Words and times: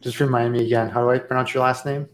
Just 0.00 0.18
remind 0.18 0.52
me 0.52 0.64
again. 0.64 0.88
How 0.88 1.02
do 1.02 1.10
I 1.10 1.18
pronounce 1.18 1.52
your 1.52 1.62
last 1.62 1.84
name? 1.84 2.08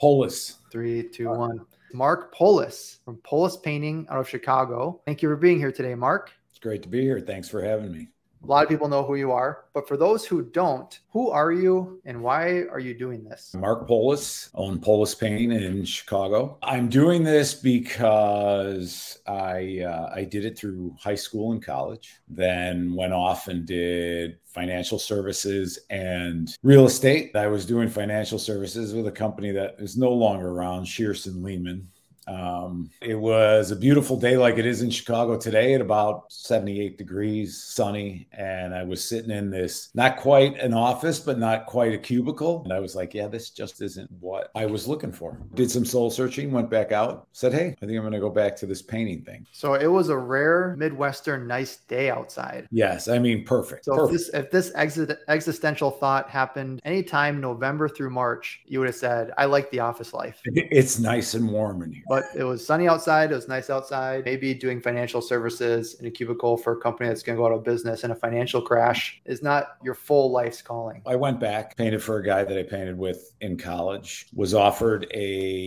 Poulus. 0.00 0.58
Three, 0.70 1.08
two, 1.08 1.28
one. 1.28 1.66
Marc 1.92 2.34
Poulus 2.34 3.00
from 3.04 3.16
Poulus 3.18 3.56
Painting 3.56 4.06
out 4.08 4.20
of 4.20 4.28
Chicago. 4.28 5.00
Thank 5.04 5.20
you 5.20 5.28
for 5.28 5.36
being 5.36 5.58
here 5.58 5.72
today, 5.72 5.94
Marc. 5.94 6.30
It's 6.50 6.58
great 6.58 6.82
to 6.82 6.88
be 6.88 7.02
here. 7.02 7.20
Thanks 7.20 7.48
for 7.48 7.60
having 7.60 7.92
me. 7.92 8.08
A 8.42 8.46
lot 8.46 8.64
of 8.64 8.68
people 8.68 8.88
know 8.88 9.04
who 9.04 9.14
you 9.14 9.30
are, 9.30 9.66
but 9.72 9.86
for 9.86 9.96
those 9.96 10.26
who 10.26 10.42
don't, 10.42 10.98
who 11.10 11.30
are 11.30 11.52
you 11.52 12.00
and 12.04 12.20
why 12.20 12.62
are 12.72 12.80
you 12.80 12.92
doing 12.92 13.22
this? 13.22 13.54
Marc 13.54 13.86
Poulus, 13.86 14.50
own 14.54 14.80
Poulus 14.80 15.14
Painting 15.14 15.52
in 15.52 15.84
Chicago. 15.84 16.58
I'm 16.60 16.88
doing 16.88 17.22
this 17.22 17.54
because 17.54 19.18
I 19.28 19.82
uh, 19.86 20.12
I 20.12 20.24
did 20.24 20.44
it 20.44 20.58
through 20.58 20.96
high 20.98 21.14
school 21.14 21.52
and 21.52 21.64
college, 21.64 22.20
then 22.28 22.94
went 22.94 23.12
off 23.12 23.46
and 23.46 23.64
did 23.64 24.38
financial 24.44 24.98
services 24.98 25.78
and 25.90 26.56
real 26.64 26.86
estate. 26.86 27.36
I 27.36 27.46
was 27.46 27.64
doing 27.64 27.88
financial 27.88 28.40
services 28.40 28.92
with 28.92 29.06
a 29.06 29.12
company 29.12 29.52
that 29.52 29.76
is 29.78 29.96
no 29.96 30.10
longer 30.10 30.48
around, 30.48 30.86
Shearson 30.86 31.44
Lehman. 31.44 31.88
Um, 32.26 32.90
it 33.00 33.14
was 33.14 33.70
a 33.70 33.76
beautiful 33.76 34.18
day 34.18 34.36
like 34.36 34.58
it 34.58 34.66
is 34.66 34.82
in 34.82 34.90
Chicago 34.90 35.36
today 35.36 35.74
at 35.74 35.80
about 35.80 36.32
78 36.32 36.98
degrees, 36.98 37.62
sunny. 37.62 38.28
And 38.32 38.74
I 38.74 38.84
was 38.84 39.06
sitting 39.06 39.30
in 39.30 39.50
this, 39.50 39.90
not 39.94 40.16
quite 40.16 40.58
an 40.58 40.74
office, 40.74 41.18
but 41.18 41.38
not 41.38 41.66
quite 41.66 41.92
a 41.92 41.98
cubicle. 41.98 42.62
And 42.64 42.72
I 42.72 42.80
was 42.80 42.94
like, 42.94 43.14
yeah, 43.14 43.26
this 43.26 43.50
just 43.50 43.82
isn't 43.82 44.10
what 44.20 44.50
I 44.54 44.66
was 44.66 44.86
looking 44.86 45.12
for. 45.12 45.38
Did 45.54 45.70
some 45.70 45.84
soul 45.84 46.10
searching, 46.10 46.52
went 46.52 46.70
back 46.70 46.92
out, 46.92 47.26
said, 47.32 47.52
hey, 47.52 47.74
I 47.82 47.86
think 47.86 47.96
I'm 47.96 48.02
going 48.02 48.12
to 48.12 48.20
go 48.20 48.30
back 48.30 48.56
to 48.56 48.66
this 48.66 48.82
painting 48.82 49.22
thing. 49.24 49.46
So 49.52 49.74
it 49.74 49.86
was 49.86 50.08
a 50.08 50.16
rare 50.16 50.76
Midwestern 50.78 51.46
nice 51.46 51.78
day 51.88 52.10
outside. 52.10 52.68
Yes. 52.70 53.08
I 53.08 53.18
mean, 53.18 53.44
perfect. 53.44 53.84
So 53.84 53.96
perfect. 53.96 54.14
if 54.14 54.20
this, 54.20 54.34
if 54.34 54.50
this 54.50 54.72
exi- 54.72 55.16
existential 55.28 55.90
thought 55.90 56.30
happened 56.30 56.80
anytime 56.84 57.40
November 57.40 57.88
through 57.88 58.10
March, 58.10 58.60
you 58.66 58.78
would 58.78 58.88
have 58.88 58.96
said, 58.96 59.32
I 59.36 59.46
like 59.46 59.70
the 59.70 59.80
office 59.80 60.12
life. 60.12 60.40
It's 60.72 60.98
nice 60.98 61.34
and 61.34 61.50
warm 61.50 61.82
in 61.82 61.92
here 61.92 62.02
but 62.12 62.21
it 62.36 62.44
was 62.44 62.64
sunny 62.64 62.88
outside. 62.88 63.32
It 63.32 63.34
was 63.34 63.48
nice 63.48 63.70
outside. 63.70 64.24
Maybe 64.24 64.54
doing 64.54 64.80
financial 64.80 65.20
services 65.20 65.94
in 66.00 66.06
a 66.06 66.10
cubicle 66.10 66.56
for 66.56 66.72
a 66.72 66.80
company 66.80 67.08
that's 67.08 67.22
going 67.22 67.36
to 67.36 67.40
go 67.40 67.46
out 67.46 67.52
of 67.52 67.64
business 67.64 68.04
in 68.04 68.10
a 68.10 68.14
financial 68.14 68.60
crash 68.60 69.20
is 69.24 69.42
not 69.42 69.76
your 69.82 69.94
full 69.94 70.30
life's 70.30 70.62
calling. 70.62 71.02
I 71.06 71.16
went 71.16 71.40
back, 71.40 71.76
painted 71.76 72.02
for 72.02 72.18
a 72.18 72.24
guy 72.24 72.44
that 72.44 72.58
I 72.58 72.62
painted 72.62 72.96
with 72.96 73.34
in 73.40 73.56
college, 73.56 74.26
was 74.34 74.54
offered 74.54 75.06
a 75.12 75.26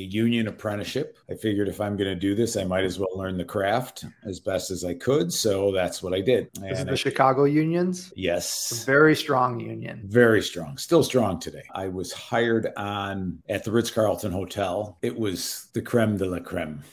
union 0.10 0.48
apprenticeship. 0.48 1.18
I 1.30 1.36
figured 1.36 1.68
if 1.68 1.82
I'm 1.82 1.96
going 1.98 2.10
to 2.10 2.16
do 2.16 2.36
this, 2.36 2.58
I 2.58 2.64
might 2.64 2.84
as 2.84 3.00
well 3.00 3.16
learn 3.16 3.38
the 3.38 3.46
craft 3.46 4.06
as 4.26 4.40
best 4.40 4.72
as 4.72 4.84
I 4.84 4.94
could. 4.94 5.32
So 5.32 5.72
that's 5.72 6.02
what 6.02 6.14
I 6.14 6.22
did. 6.22 6.50
Is 6.64 6.80
it 6.80 6.86
the 6.86 6.94
I, 6.94 6.96
Chicago 6.96 7.46
unions? 7.46 8.14
Yes. 8.16 8.84
A 8.84 8.86
very 8.86 9.16
strong 9.16 9.60
union. 9.60 10.02
Very 10.06 10.42
strong. 10.42 10.78
Still 10.78 11.04
strong 11.04 11.40
today. 11.40 11.64
I 11.74 11.88
was 11.88 12.12
hired 12.12 12.72
on 12.78 13.40
at 13.50 13.64
the 13.64 13.72
Ritz 13.72 13.92
Carlton 13.92 14.32
Hotel. 14.32 14.98
It 15.02 15.18
was 15.18 15.68
the 15.74 15.82
creme 15.82 16.18
de 16.18 16.26
la 16.26 16.35
creme 16.40 16.84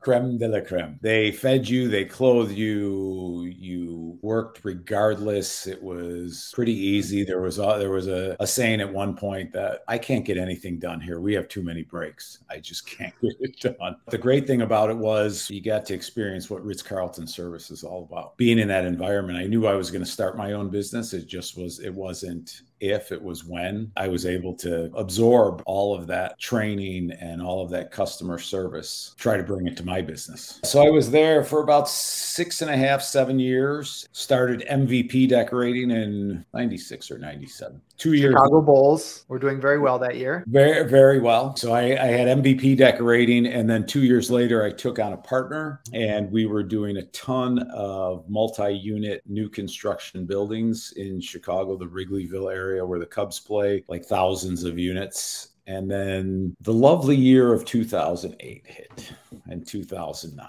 creme 0.00 0.38
de 0.38 0.48
la 0.48 0.60
creme. 0.60 0.98
They 1.02 1.32
fed 1.32 1.68
you, 1.68 1.88
they 1.88 2.04
clothed 2.04 2.52
you, 2.52 3.44
you 3.44 4.18
worked 4.22 4.60
regardless. 4.64 5.66
It 5.66 5.82
was 5.82 6.50
pretty 6.54 6.72
easy. 6.72 7.24
There 7.24 7.40
was 7.40 7.58
a, 7.58 7.76
there 7.78 7.90
was 7.90 8.06
a, 8.06 8.36
a, 8.40 8.46
saying 8.46 8.80
at 8.80 8.92
one 8.92 9.16
point 9.16 9.52
that 9.52 9.82
I 9.88 9.98
can't 9.98 10.24
get 10.24 10.38
anything 10.38 10.78
done 10.78 11.00
here. 11.00 11.20
We 11.20 11.34
have 11.34 11.48
too 11.48 11.62
many 11.62 11.82
breaks. 11.82 12.38
I 12.48 12.58
just 12.58 12.86
can't 12.86 13.14
get 13.20 13.34
it 13.40 13.60
done. 13.60 13.96
The 14.08 14.18
great 14.18 14.46
thing 14.46 14.62
about 14.62 14.90
it 14.90 14.96
was 14.96 15.50
you 15.50 15.60
got 15.60 15.84
to 15.86 15.94
experience 15.94 16.48
what 16.48 16.64
Ritz 16.64 16.82
Carlton 16.82 17.26
service 17.26 17.70
is 17.70 17.82
all 17.84 18.04
about. 18.04 18.36
Being 18.36 18.58
in 18.58 18.68
that 18.68 18.84
environment, 18.84 19.38
I 19.38 19.46
knew 19.46 19.66
I 19.66 19.74
was 19.74 19.90
going 19.90 20.04
to 20.04 20.10
start 20.10 20.36
my 20.36 20.52
own 20.52 20.70
business. 20.70 21.12
It 21.12 21.26
just 21.26 21.56
was, 21.56 21.80
it 21.80 21.92
wasn't 21.92 22.62
if 22.80 23.12
it 23.12 23.20
was 23.20 23.44
when 23.44 23.90
I 23.96 24.08
was 24.08 24.26
able 24.26 24.54
to 24.56 24.90
absorb 24.94 25.62
all 25.66 25.94
of 25.94 26.06
that 26.08 26.38
training 26.38 27.12
and 27.12 27.42
all 27.42 27.62
of 27.62 27.70
that 27.70 27.90
customer 27.90 28.38
service, 28.38 29.14
try 29.18 29.36
to 29.36 29.42
bring 29.42 29.66
it 29.66 29.76
to 29.78 29.84
my 29.84 30.00
business. 30.00 30.60
So 30.64 30.84
I 30.84 30.90
was 30.90 31.10
there 31.10 31.44
for 31.44 31.62
about 31.62 31.88
six 31.88 32.62
and 32.62 32.70
a 32.70 32.76
half, 32.76 33.02
seven 33.02 33.38
years, 33.38 34.08
started 34.12 34.64
MVP 34.70 35.28
decorating 35.28 35.90
in 35.90 36.44
96 36.54 37.10
or 37.10 37.18
97. 37.18 37.80
Two 37.98 38.12
years. 38.12 38.32
Chicago 38.32 38.60
Bulls 38.60 39.24
were 39.26 39.40
doing 39.40 39.60
very 39.60 39.80
well 39.80 39.98
that 39.98 40.16
year. 40.16 40.44
Very, 40.46 40.88
very 40.88 41.18
well. 41.18 41.56
So 41.56 41.72
I, 41.72 42.00
I 42.00 42.06
had 42.06 42.28
MVP 42.28 42.76
decorating. 42.76 43.44
And 43.46 43.68
then 43.68 43.86
two 43.86 44.04
years 44.04 44.30
later, 44.30 44.64
I 44.64 44.70
took 44.70 45.00
on 45.00 45.12
a 45.12 45.16
partner 45.16 45.82
and 45.92 46.30
we 46.30 46.46
were 46.46 46.62
doing 46.62 46.98
a 46.98 47.02
ton 47.06 47.58
of 47.74 48.24
multi 48.28 48.72
unit 48.72 49.22
new 49.26 49.48
construction 49.48 50.26
buildings 50.26 50.92
in 50.96 51.20
Chicago, 51.20 51.76
the 51.76 51.86
Wrigleyville 51.86 52.54
area 52.54 52.86
where 52.86 53.00
the 53.00 53.06
Cubs 53.06 53.40
play, 53.40 53.82
like 53.88 54.04
thousands 54.04 54.62
of 54.62 54.78
units. 54.78 55.48
And 55.66 55.90
then 55.90 56.56
the 56.60 56.72
lovely 56.72 57.16
year 57.16 57.52
of 57.52 57.64
2008 57.64 58.62
hit 58.64 59.12
and 59.50 59.66
2009. 59.66 60.48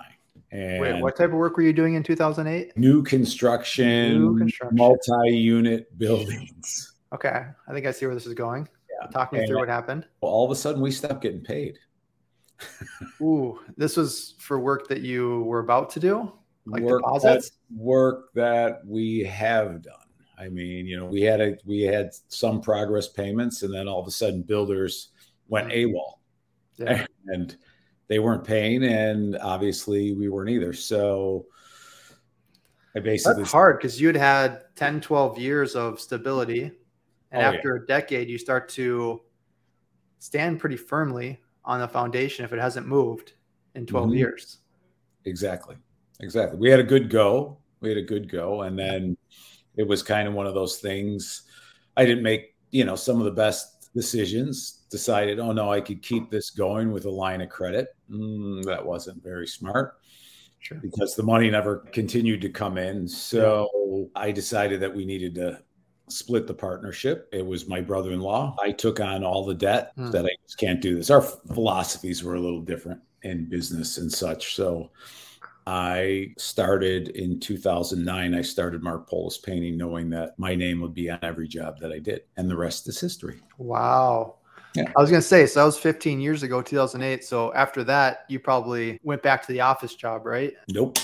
And 0.52 0.82
Wait, 0.82 1.02
what 1.02 1.16
type 1.16 1.30
of 1.30 1.36
work 1.36 1.58
were 1.58 1.64
you 1.64 1.74
doing 1.74 1.96
in 1.96 2.04
2008? 2.04 2.78
New 2.78 3.04
construction, 3.04 4.20
new 4.20 4.38
construction. 4.38 4.78
multi-unit 4.78 5.98
buildings. 5.98 6.89
Okay, 7.14 7.46
I 7.68 7.74
think 7.74 7.86
I 7.86 7.92
see 7.92 8.06
where 8.06 8.16
this 8.16 8.26
is 8.26 8.34
going. 8.34 8.68
Yeah. 8.90 9.08
Talk 9.08 9.34
me 9.34 9.40
and 9.40 9.48
through 9.48 9.60
what 9.60 9.70
happened. 9.70 10.06
Well, 10.22 10.32
all 10.32 10.46
of 10.46 10.52
a 10.52 10.56
sudden, 10.56 10.82
we 10.82 10.92
stopped 10.92 11.22
getting 11.22 11.42
paid. 11.42 11.80
Ooh, 13.22 13.60
this 13.78 13.98
was 13.98 14.36
for 14.40 14.60
work 14.60 14.88
that 14.90 15.02
you 15.02 15.44
were 15.44 15.60
about 15.60 15.90
to 15.92 16.00
do, 16.00 16.32
like 16.66 16.84
work 16.84 17.02
deposits. 17.02 17.50
That, 17.50 17.78
work 17.78 18.34
that 18.34 18.86
we 18.86 19.24
have 19.24 19.82
done. 19.82 19.96
I 20.38 20.50
mean, 20.50 20.86
you 20.86 20.98
know, 20.98 21.06
we 21.06 21.22
had 21.22 21.42
a 21.42 21.58
we 21.66 21.82
had 21.82 22.12
some 22.28 22.62
progress 22.62 23.08
payments, 23.08 23.64
and 23.64 23.74
then 23.74 23.88
all 23.88 24.00
of 24.00 24.08
a 24.08 24.12
sudden, 24.12 24.42
builders 24.42 25.10
went 25.48 25.70
mm-hmm. 25.70 25.96
AWOL, 25.96 26.14
yeah. 26.78 27.06
and 27.28 27.58
they 28.08 28.20
weren't 28.20 28.44
paying, 28.44 28.84
and 28.84 29.38
obviously 29.38 30.14
we 30.14 30.30
weren't 30.30 30.50
either. 30.50 30.74
So 30.74 31.46
I 32.96 33.00
basically 33.00 33.44
that's 33.44 33.52
hard 33.52 33.78
because 33.78 34.00
you'd 34.00 34.16
had 34.16 34.64
10, 34.76 35.02
12 35.02 35.38
years 35.38 35.76
of 35.76 36.00
stability, 36.00 36.72
and 37.32 37.42
oh, 37.42 37.46
after 37.46 37.76
yeah. 37.76 37.84
a 37.84 37.86
decade, 37.86 38.30
you 38.30 38.38
start 38.38 38.70
to 38.70 39.22
stand 40.20 40.60
pretty 40.60 40.78
firmly 40.78 41.40
on 41.64 41.80
the 41.80 41.88
foundation 41.88 42.44
if 42.44 42.54
it 42.54 42.60
hasn't 42.60 42.88
moved 42.88 43.34
in 43.76 43.86
12 43.86 44.08
mm-hmm. 44.08 44.18
years. 44.18 44.60
Exactly. 45.26 45.76
Exactly. 46.22 46.58
We 46.58 46.70
had 46.70 46.80
a 46.80 46.84
good 46.84 47.10
go. 47.10 47.58
We 47.82 47.90
had 47.90 47.98
a 47.98 48.04
good 48.04 48.30
go, 48.30 48.64
and 48.64 48.78
then 48.78 49.16
it 49.78 49.88
was 49.88 50.04
kind 50.04 50.28
of 50.28 50.34
one 50.34 50.48
of 50.48 50.54
those 50.54 50.80
things. 50.80 51.44
I 51.96 52.06
didn't 52.06 52.24
make, 52.24 52.56
you 52.72 52.84
know, 52.84 52.96
some 52.96 53.20
of 53.20 53.26
the 53.26 53.32
best 53.32 53.94
decisions. 53.94 54.76
Decided, 54.92 55.40
oh 55.40 55.52
no, 55.52 55.72
I 55.72 55.82
could 55.82 56.02
keep 56.02 56.32
this 56.32 56.50
going 56.50 56.92
with 56.92 57.06
a 57.06 57.10
line 57.10 57.42
of 57.42 57.50
credit. 57.50 57.90
Mm, 58.10 58.64
that 58.64 58.84
wasn't 58.84 59.24
very 59.24 59.48
smart. 59.48 60.00
Sure. 60.58 60.80
Because 60.80 61.16
the 61.16 61.24
money 61.24 61.50
never 61.50 61.78
continued 61.94 62.42
to 62.42 62.50
come 62.50 62.78
in. 62.78 63.08
So. 63.08 63.70
I 64.16 64.32
decided 64.32 64.80
that 64.82 64.94
we 64.94 65.06
needed 65.06 65.36
to 65.36 65.62
split 66.12 66.48
the 66.48 66.54
partnership. 66.54 67.30
It 67.32 67.46
was 67.46 67.68
my 67.68 67.82
brother 67.82 68.12
in 68.12 68.20
law. 68.22 68.56
I 68.62 68.72
took 68.72 69.00
on 69.00 69.24
all 69.24 69.46
the 69.46 69.54
debt 69.54 69.92
hmm. 69.96 70.12
that 70.12 70.26
I 70.26 70.30
just 70.44 70.58
can't 70.58 70.82
do 70.82 70.96
this. 70.96 71.10
Our 71.10 71.22
philosophies 71.22 72.24
were 72.24 72.36
a 72.36 72.40
little 72.40 72.62
different 72.62 73.02
in 73.24 73.46
business 73.46 73.98
and 73.98 74.12
such. 74.12 74.56
So 74.56 74.92
I 75.68 76.34
started 76.38 77.10
in 77.10 77.40
2009. 77.40 78.34
I 78.34 78.42
started 78.42 78.82
Marc 78.82 79.08
Poulus 79.08 79.38
painting, 79.38 79.78
knowing 79.78 80.10
that 80.10 80.38
my 80.40 80.56
name 80.56 80.82
would 80.82 80.94
be 80.94 81.10
on 81.10 81.20
every 81.22 81.48
job 81.48 81.80
that 81.80 81.92
I 81.92 82.00
did, 82.00 82.24
and 82.38 82.50
the 82.50 82.58
rest 82.58 82.88
is 82.88 83.00
history. 83.00 83.42
Wow. 83.58 84.38
Yeah. 84.76 84.92
I 84.96 85.02
was 85.02 85.10
going 85.10 85.22
to 85.22 85.28
say, 85.28 85.46
so 85.46 85.60
that 85.60 85.66
was 85.66 85.78
15 85.78 86.20
years 86.20 86.44
ago, 86.44 86.62
2008. 86.62 87.24
So 87.24 87.54
after 87.54 87.84
that, 87.84 88.26
you 88.30 88.40
probably 88.40 89.00
went 89.04 89.22
back 89.22 89.46
to 89.46 89.52
the 89.52 89.62
office 89.62 89.96
job, 89.96 90.26
right? 90.26 90.54
Nope. 90.70 90.98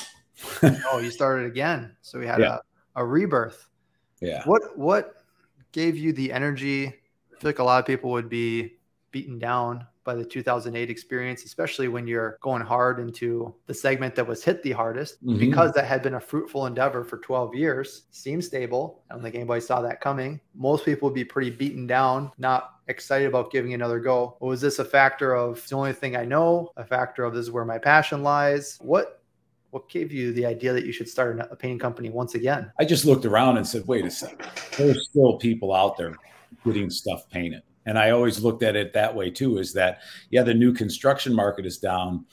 oh, 0.63 0.99
you 0.99 1.11
started 1.11 1.45
again. 1.45 1.95
So 2.01 2.19
we 2.19 2.27
had 2.27 2.39
yeah. 2.41 2.57
a, 2.95 3.01
a 3.01 3.05
rebirth. 3.05 3.69
Yeah. 4.25 4.43
What 4.45 4.77
what 4.77 5.23
gave 5.71 5.97
you 5.97 6.13
the 6.13 6.31
energy? 6.31 6.87
I 6.87 7.39
feel 7.39 7.49
like 7.49 7.59
a 7.59 7.63
lot 7.63 7.79
of 7.79 7.85
people 7.85 8.11
would 8.11 8.29
be 8.29 8.73
beaten 9.11 9.39
down 9.39 9.85
by 10.05 10.13
the 10.13 10.23
2008 10.23 10.89
experience, 10.89 11.43
especially 11.43 11.87
when 11.87 12.07
you're 12.07 12.37
going 12.41 12.61
hard 12.61 12.99
into 12.99 13.53
the 13.65 13.73
segment 13.73 14.15
that 14.15 14.25
was 14.25 14.43
hit 14.43 14.61
the 14.63 14.71
hardest 14.71 15.25
mm-hmm. 15.25 15.39
because 15.39 15.73
that 15.73 15.85
had 15.85 16.03
been 16.03 16.13
a 16.13 16.19
fruitful 16.19 16.67
endeavor 16.67 17.03
for 17.03 17.17
12 17.17 17.55
years, 17.55 18.03
seemed 18.11 18.45
stable. 18.45 19.01
I 19.09 19.15
don't 19.15 19.23
think 19.23 19.35
anybody 19.35 19.61
saw 19.61 19.81
that 19.81 19.99
coming. 19.99 20.39
Most 20.53 20.85
people 20.85 21.09
would 21.09 21.15
be 21.15 21.25
pretty 21.25 21.49
beaten 21.49 21.87
down, 21.87 22.31
not 22.37 22.75
excited 22.87 23.27
about 23.27 23.51
giving 23.51 23.73
another 23.73 23.99
go. 23.99 24.37
was 24.39 24.61
this 24.61 24.79
a 24.79 24.85
factor 24.85 25.33
of 25.33 25.67
the 25.67 25.75
only 25.75 25.93
thing 25.93 26.15
I 26.15 26.23
know, 26.23 26.71
a 26.77 26.85
factor 26.85 27.23
of 27.23 27.33
this 27.33 27.47
is 27.47 27.51
where 27.51 27.65
my 27.65 27.79
passion 27.79 28.21
lies? 28.21 28.77
What 28.79 29.23
what 29.75 29.89
gave 29.89 30.11
you 30.11 30.31
the 30.31 30.45
idea 30.45 30.71
that 30.71 30.85
you 30.85 30.93
should 30.93 31.09
start 31.09 31.37
a 31.37 31.55
painting 31.55 31.77
company 31.77 32.09
once 32.09 32.33
again? 32.33 32.71
I 32.79 32.85
just 32.85 33.03
looked 33.03 33.25
around 33.25 33.57
and 33.57 33.67
said, 33.67 33.85
wait 33.85 34.05
a 34.05 34.09
second, 34.09 34.47
there's 34.77 35.09
still 35.09 35.37
people 35.37 35.73
out 35.73 35.97
there 35.97 36.15
getting 36.63 36.89
stuff 36.89 37.29
painted 37.29 37.61
and 37.85 37.99
I 37.99 38.11
always 38.11 38.41
looked 38.41 38.63
at 38.63 38.75
it 38.75 38.93
that 38.93 39.13
way 39.13 39.29
too 39.29 39.57
is 39.57 39.73
that, 39.73 39.99
yeah, 40.31 40.43
the 40.43 40.53
new 40.53 40.73
construction 40.73 41.33
market 41.33 41.65
is 41.65 41.77
down 41.77 42.25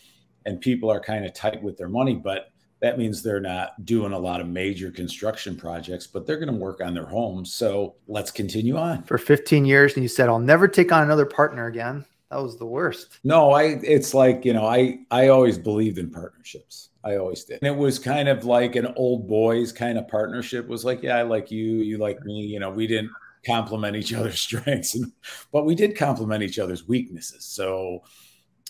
and 0.46 0.60
people 0.60 0.90
are 0.90 1.00
kind 1.00 1.24
of 1.24 1.34
tight 1.34 1.62
with 1.62 1.76
their 1.76 1.88
money, 1.88 2.14
but 2.14 2.52
That 2.82 2.98
means 2.98 3.22
they're 3.22 3.38
not 3.38 3.84
doing 3.84 4.12
a 4.12 4.18
lot 4.18 4.40
of 4.40 4.48
major 4.48 4.90
construction 4.90 5.54
projects, 5.56 6.08
but 6.08 6.26
they're 6.26 6.36
going 6.38 6.52
to 6.52 6.58
work 6.58 6.80
on 6.80 6.94
their 6.94 7.06
homes. 7.06 7.54
So 7.54 7.94
let's 8.08 8.32
continue 8.32 8.76
on. 8.76 9.04
For 9.04 9.18
15 9.18 9.64
years, 9.64 9.94
and 9.94 10.02
you 10.02 10.08
said, 10.08 10.28
I'll 10.28 10.40
never 10.40 10.66
take 10.66 10.90
on 10.90 11.04
another 11.04 11.24
partner 11.24 11.66
again. 11.68 12.04
That 12.32 12.42
was 12.42 12.56
the 12.56 12.64
worst. 12.64 13.18
No, 13.24 13.50
I 13.50 13.78
it's 13.82 14.14
like, 14.14 14.46
you 14.46 14.54
know, 14.54 14.64
I 14.64 15.00
I 15.10 15.28
always 15.28 15.58
believed 15.58 15.98
in 15.98 16.10
partnerships. 16.10 16.88
I 17.04 17.16
always 17.16 17.44
did. 17.44 17.58
And 17.60 17.68
it 17.68 17.78
was 17.78 17.98
kind 17.98 18.26
of 18.26 18.46
like 18.46 18.74
an 18.74 18.86
old 18.96 19.28
boys 19.28 19.70
kind 19.70 19.98
of 19.98 20.08
partnership 20.08 20.66
was 20.66 20.82
like, 20.82 21.02
yeah, 21.02 21.18
I 21.18 21.22
like 21.22 21.50
you, 21.50 21.76
you 21.76 21.98
like 21.98 22.24
me, 22.24 22.40
you 22.40 22.58
know, 22.58 22.70
we 22.70 22.86
didn't 22.86 23.10
complement 23.44 23.96
each 23.96 24.14
other's 24.14 24.40
strengths 24.48 24.94
and 24.94 25.12
but 25.52 25.66
we 25.66 25.74
did 25.74 25.94
complement 25.94 26.42
each 26.42 26.58
other's 26.58 26.88
weaknesses. 26.88 27.44
So 27.44 28.02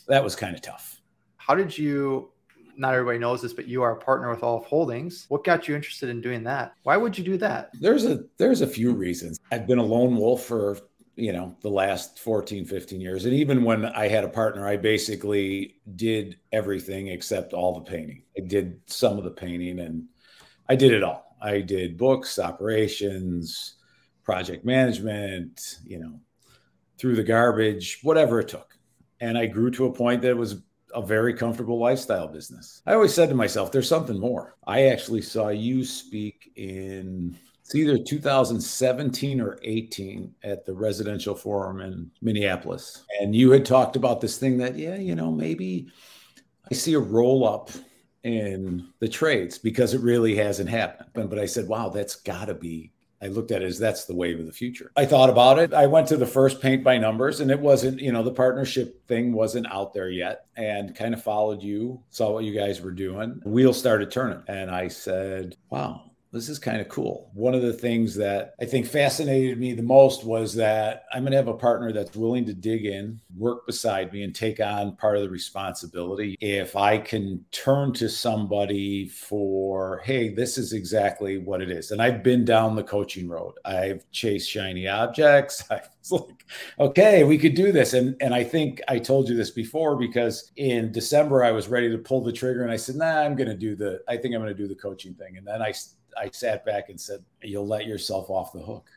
that 0.09 0.25
was 0.25 0.35
kind 0.35 0.57
of 0.57 0.63
tough. 0.63 1.01
How 1.37 1.55
did 1.55 1.79
you 1.79 2.33
not 2.77 2.95
everybody 2.95 3.19
knows 3.19 3.43
this, 3.43 3.53
but 3.53 3.69
you 3.69 3.83
are 3.83 3.93
a 3.93 3.97
partner 3.97 4.31
with 4.31 4.43
Aleph 4.43 4.65
Holdings. 4.65 5.27
What 5.29 5.45
got 5.45 5.69
you 5.69 5.77
interested 5.77 6.09
in 6.09 6.21
doing 6.21 6.43
that? 6.45 6.75
Why 6.83 6.97
would 6.97 7.17
you 7.17 7.23
do 7.23 7.37
that? 7.39 7.71
There's 7.81 8.07
a 8.07 8.25
there's 8.39 8.61
a 8.61 8.67
few 8.67 8.93
reasons. 8.93 9.39
I've 9.53 9.69
been 9.69 9.79
a 9.79 9.85
lone 9.85 10.17
wolf 10.17 10.45
for 10.45 10.79
you 11.17 11.33
know 11.33 11.55
the 11.61 11.69
last 11.69 12.19
14 12.19 12.65
15 12.65 13.01
years. 13.01 13.25
And 13.25 13.35
even 13.35 13.65
when 13.65 13.85
i 13.85 14.09
had 14.09 14.25
a 14.25 14.29
partner 14.29 14.67
i 14.67 14.77
basically 14.77 15.77
did 15.97 16.39
everything 16.53 17.09
except 17.09 17.53
all 17.53 17.75
the 17.75 17.91
painting. 17.91 18.23
I 18.37 18.41
did 18.41 18.81
some 18.87 19.19
of 19.19 19.25
the 19.25 19.31
painting 19.31 19.81
and 19.81 20.05
i 20.69 20.77
did 20.77 20.93
it 20.93 21.03
all. 21.03 21.37
I 21.41 21.61
did 21.61 21.99
books 21.99 22.39
operations 22.39 23.77
project 24.25 24.65
management 24.65 25.79
you 25.85 25.99
know 25.99 26.21
through 26.99 27.17
the 27.17 27.23
garbage 27.23 28.01
whatever 28.03 28.41
it 28.41 28.49
took. 28.49 28.77
And 29.21 29.37
i 29.37 29.47
grew 29.47 29.71
to 29.73 29.87
a 29.87 29.93
point 29.93 30.23
that 30.23 30.31
it 30.31 30.37
was 30.37 30.63
a 30.95 31.03
very 31.03 31.33
comfortable 31.33 31.79
lifestyle 31.79 32.29
business. 32.29 32.83
I 32.87 32.95
always 32.95 33.15
said 33.15 33.29
to 33.31 33.35
myself 33.35 33.73
there's 33.73 33.89
something 33.89 34.19
more. 34.19 34.57
I 34.67 34.87
actually 34.87 35.23
saw 35.23 35.49
you 35.49 35.85
speak 35.85 36.53
in 36.57 37.37
it's 37.73 37.79
either 37.79 37.97
2017 37.97 39.41
or 39.41 39.59
18 39.63 40.35
at 40.43 40.67
the 40.67 40.75
residential 40.75 41.35
forum 41.35 41.81
in 41.81 42.11
Minneapolis. 42.21 43.05
And 43.19 43.35
you 43.35 43.51
had 43.51 43.65
talked 43.65 43.97
about 43.97 44.21
this 44.21 44.37
thing 44.37 44.59
that, 44.59 44.77
yeah, 44.77 44.97
you 44.97 45.15
know, 45.15 45.33
maybe 45.33 45.89
I 46.71 46.75
see 46.75 46.93
a 46.93 46.99
roll 46.99 47.49
up 47.49 47.71
in 48.25 48.87
the 48.99 49.09
trades 49.09 49.57
because 49.57 49.95
it 49.95 50.03
really 50.03 50.37
hasn't 50.37 50.69
happened. 50.69 51.31
But 51.31 51.39
I 51.39 51.47
said, 51.47 51.67
wow, 51.67 51.89
that's 51.89 52.17
got 52.17 52.49
to 52.49 52.55
be. 52.55 52.93
I 53.23 53.29
looked 53.29 53.53
at 53.53 53.63
it 53.63 53.67
as 53.67 53.79
that's 53.79 54.05
the 54.05 54.17
wave 54.17 54.39
of 54.39 54.45
the 54.45 54.53
future. 54.53 54.93
I 54.97 55.07
thought 55.07 55.31
about 55.31 55.59
it. 55.59 55.73
I 55.73 55.87
went 55.87 56.09
to 56.09 56.19
the 56.19 56.27
first 56.27 56.61
paint 56.61 56.85
by 56.85 56.99
numbers 56.99 57.41
and 57.41 57.51
it 57.51 57.61
wasn't, 57.61 58.01
you 58.01 58.13
know, 58.13 58.23
the 58.23 58.33
partnership 58.33 59.07
thing 59.07 59.33
wasn't 59.33 59.73
out 59.73 59.95
there 59.95 60.11
yet 60.11 60.45
and 60.57 60.95
kind 60.95 61.15
of 61.15 61.23
followed 61.23 61.63
you, 61.63 62.03
saw 62.11 62.33
what 62.33 62.45
you 62.45 62.53
guys 62.53 62.83
were 62.83 62.91
doing. 62.91 63.41
Wheels 63.47 63.79
started 63.79 64.11
turning. 64.11 64.43
And 64.47 64.71
I 64.71 64.89
said, 64.89 65.57
wow, 65.71 66.12
this 66.33 66.49
is 66.49 66.59
kind 66.59 66.81
of 66.81 66.89
cool. 66.89 67.31
One 67.35 67.55
of 67.55 67.61
the 67.61 67.75
things 67.75 68.15
that 68.15 68.55
I 68.59 68.65
think 68.65 68.87
fascinated 68.87 69.59
me 69.59 69.75
the 69.75 69.83
most 69.83 70.25
was 70.25 70.55
that 70.55 71.05
I'm 71.13 71.23
going 71.23 71.33
to 71.33 71.37
have 71.37 71.49
a 71.49 71.55
partner 71.55 71.93
that's 71.93 72.17
willing 72.17 72.47
to 72.47 72.55
dig 72.55 72.87
in, 72.87 73.21
work 73.37 73.67
beside 73.67 74.13
me, 74.15 74.23
and 74.23 74.35
take 74.35 74.59
on 74.59 74.97
part 74.97 75.17
of 75.17 75.23
the 75.23 75.29
responsibility. 75.29 76.39
If 76.41 76.75
I 76.75 76.97
can 76.97 77.45
turn 77.53 77.93
to 77.95 78.09
somebody 78.09 79.09
for, 79.09 80.01
hey, 80.05 80.31
this 80.31 80.57
is 80.57 80.73
exactly 80.73 81.37
what 81.37 81.61
it 81.61 81.71
is. 81.71 81.91
And 81.91 82.01
I've 82.01 82.23
been 82.23 82.47
down 82.47 82.77
the 82.77 82.83
coaching 82.83 83.29
road, 83.29 83.53
I've 83.67 84.11
chased 84.11 84.49
shiny 84.49 84.89
objects. 84.89 85.63
I 85.71 85.83
was 86.01 86.13
like, 86.13 86.47
okay, 86.81 87.25
we 87.25 87.37
could 87.37 87.55
do 87.55 87.73
this. 87.73 87.93
And, 87.93 88.17
and 88.23 88.35
I 88.35 88.43
think 88.43 88.81
I 88.89 88.99
told 88.99 89.29
you 89.29 89.37
this 89.37 89.51
before 89.51 89.97
because 89.97 90.51
in 90.57 90.93
December, 90.93 91.45
I 91.45 91.51
was 91.51 91.69
ready 91.69 91.91
to 91.91 91.99
pull 91.99 92.23
the 92.23 92.33
trigger 92.33 92.63
and 92.63 92.73
I 92.73 92.77
said, 92.77 92.97
nah, 92.97 93.21
I'm 93.21 93.37
going 93.37 93.51
to 93.51 93.57
do 93.57 93.77
the, 93.77 94.01
I 94.09 94.17
think 94.17 94.35
I'm 94.35 94.41
going 94.41 94.55
to 94.55 94.63
do 94.63 94.67
the 94.67 94.75
coaching 94.75 95.13
thing. 95.13 95.37
And 95.37 95.47
then 95.47 95.61
I, 95.61 95.75
I 96.19 96.31
sat 96.31 96.65
back 96.65 96.89
and 96.89 97.01
said, 97.01 97.25
You'll 97.43 97.67
let 97.67 97.87
yourself 97.87 98.31
off 98.31 98.53
the 98.53 98.61
hook. 98.61 98.89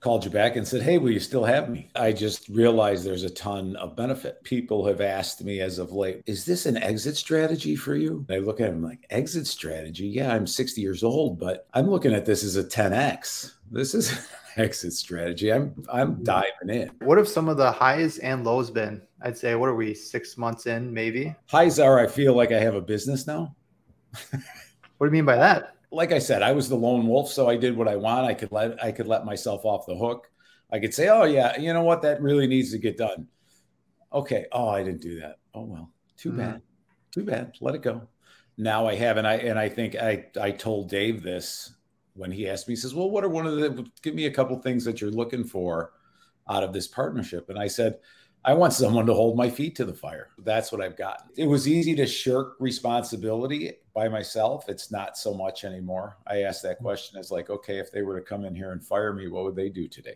Called 0.00 0.24
you 0.24 0.30
back 0.30 0.54
and 0.54 0.66
said, 0.66 0.82
Hey, 0.82 0.98
will 0.98 1.10
you 1.10 1.18
still 1.18 1.44
have 1.44 1.68
me? 1.68 1.88
I 1.96 2.12
just 2.12 2.48
realized 2.48 3.04
there's 3.04 3.24
a 3.24 3.30
ton 3.30 3.74
of 3.76 3.96
benefit. 3.96 4.42
People 4.44 4.86
have 4.86 5.00
asked 5.00 5.42
me 5.42 5.60
as 5.60 5.78
of 5.78 5.92
late, 5.92 6.22
Is 6.26 6.44
this 6.44 6.66
an 6.66 6.76
exit 6.76 7.16
strategy 7.16 7.74
for 7.74 7.96
you? 7.96 8.24
I 8.30 8.38
look 8.38 8.60
at 8.60 8.70
them 8.70 8.82
like, 8.82 9.04
Exit 9.10 9.46
strategy? 9.46 10.06
Yeah, 10.06 10.32
I'm 10.32 10.46
60 10.46 10.80
years 10.80 11.02
old, 11.02 11.40
but 11.40 11.66
I'm 11.74 11.90
looking 11.90 12.14
at 12.14 12.24
this 12.24 12.44
as 12.44 12.56
a 12.56 12.62
10x. 12.62 13.54
This 13.72 13.94
is 13.94 14.12
an 14.12 14.18
exit 14.56 14.92
strategy. 14.92 15.52
I'm 15.52 15.74
I'm 15.92 16.14
hmm. 16.14 16.24
diving 16.24 16.70
in. 16.70 16.90
What 17.00 17.18
have 17.18 17.28
some 17.28 17.48
of 17.48 17.56
the 17.56 17.72
highs 17.72 18.18
and 18.18 18.44
lows 18.44 18.70
been? 18.70 19.02
I'd 19.22 19.36
say, 19.36 19.56
what 19.56 19.68
are 19.68 19.74
we, 19.74 19.94
six 19.94 20.38
months 20.38 20.66
in, 20.66 20.94
maybe? 20.94 21.34
Highs 21.46 21.80
are 21.80 21.98
I 21.98 22.06
feel 22.06 22.34
like 22.34 22.52
I 22.52 22.60
have 22.60 22.76
a 22.76 22.80
business 22.80 23.26
now. 23.26 23.54
what 24.30 24.40
do 25.00 25.06
you 25.06 25.10
mean 25.10 25.24
by 25.24 25.36
that? 25.36 25.74
Like 25.90 26.12
I 26.12 26.18
said, 26.18 26.42
I 26.42 26.52
was 26.52 26.68
the 26.68 26.76
lone 26.76 27.06
wolf, 27.06 27.30
so 27.30 27.48
I 27.48 27.56
did 27.56 27.76
what 27.76 27.88
I 27.88 27.96
want. 27.96 28.26
I 28.26 28.34
could 28.34 28.52
let 28.52 28.82
I 28.82 28.92
could 28.92 29.06
let 29.06 29.24
myself 29.24 29.64
off 29.64 29.86
the 29.86 29.96
hook. 29.96 30.30
I 30.70 30.78
could 30.78 30.94
say, 30.94 31.08
"Oh 31.08 31.24
yeah, 31.24 31.58
you 31.58 31.72
know 31.72 31.82
what? 31.82 32.02
That 32.02 32.20
really 32.20 32.46
needs 32.46 32.72
to 32.72 32.78
get 32.78 32.98
done." 32.98 33.28
Okay. 34.12 34.46
Oh, 34.52 34.68
I 34.68 34.82
didn't 34.82 35.02
do 35.02 35.20
that. 35.20 35.38
Oh 35.54 35.64
well, 35.64 35.92
too 36.16 36.30
mm-hmm. 36.30 36.38
bad. 36.38 36.62
Too 37.10 37.24
bad. 37.24 37.52
Let 37.60 37.74
it 37.74 37.82
go. 37.82 38.08
Now 38.58 38.86
I 38.86 38.94
have, 38.96 39.16
and 39.16 39.26
I 39.26 39.36
and 39.36 39.58
I 39.58 39.68
think 39.68 39.96
I 39.96 40.26
I 40.40 40.50
told 40.50 40.90
Dave 40.90 41.22
this 41.22 41.72
when 42.14 42.30
he 42.30 42.48
asked 42.48 42.68
me. 42.68 42.72
He 42.72 42.76
says, 42.76 42.94
"Well, 42.94 43.10
what 43.10 43.24
are 43.24 43.28
one 43.28 43.46
of 43.46 43.56
the? 43.56 43.86
Give 44.02 44.14
me 44.14 44.26
a 44.26 44.30
couple 44.30 44.60
things 44.60 44.84
that 44.84 45.00
you're 45.00 45.10
looking 45.10 45.44
for 45.44 45.92
out 46.50 46.64
of 46.64 46.72
this 46.72 46.86
partnership." 46.86 47.48
And 47.48 47.58
I 47.58 47.68
said, 47.68 47.98
I 48.48 48.54
want 48.54 48.72
someone 48.72 49.04
to 49.04 49.12
hold 49.12 49.36
my 49.36 49.50
feet 49.50 49.76
to 49.76 49.84
the 49.84 49.92
fire. 49.92 50.30
That's 50.38 50.72
what 50.72 50.80
I've 50.80 50.96
got. 50.96 51.24
It 51.36 51.44
was 51.44 51.68
easy 51.68 51.94
to 51.96 52.06
shirk 52.06 52.56
responsibility 52.58 53.74
by 53.92 54.08
myself. 54.08 54.70
It's 54.70 54.90
not 54.90 55.18
so 55.18 55.34
much 55.34 55.64
anymore. 55.64 56.16
I 56.26 56.44
asked 56.44 56.62
that 56.62 56.78
question 56.78 57.18
as 57.20 57.30
like, 57.30 57.50
okay, 57.50 57.76
if 57.78 57.92
they 57.92 58.00
were 58.00 58.18
to 58.18 58.24
come 58.24 58.46
in 58.46 58.54
here 58.54 58.72
and 58.72 58.82
fire 58.82 59.12
me, 59.12 59.28
what 59.28 59.44
would 59.44 59.54
they 59.54 59.68
do 59.68 59.86
today? 59.86 60.14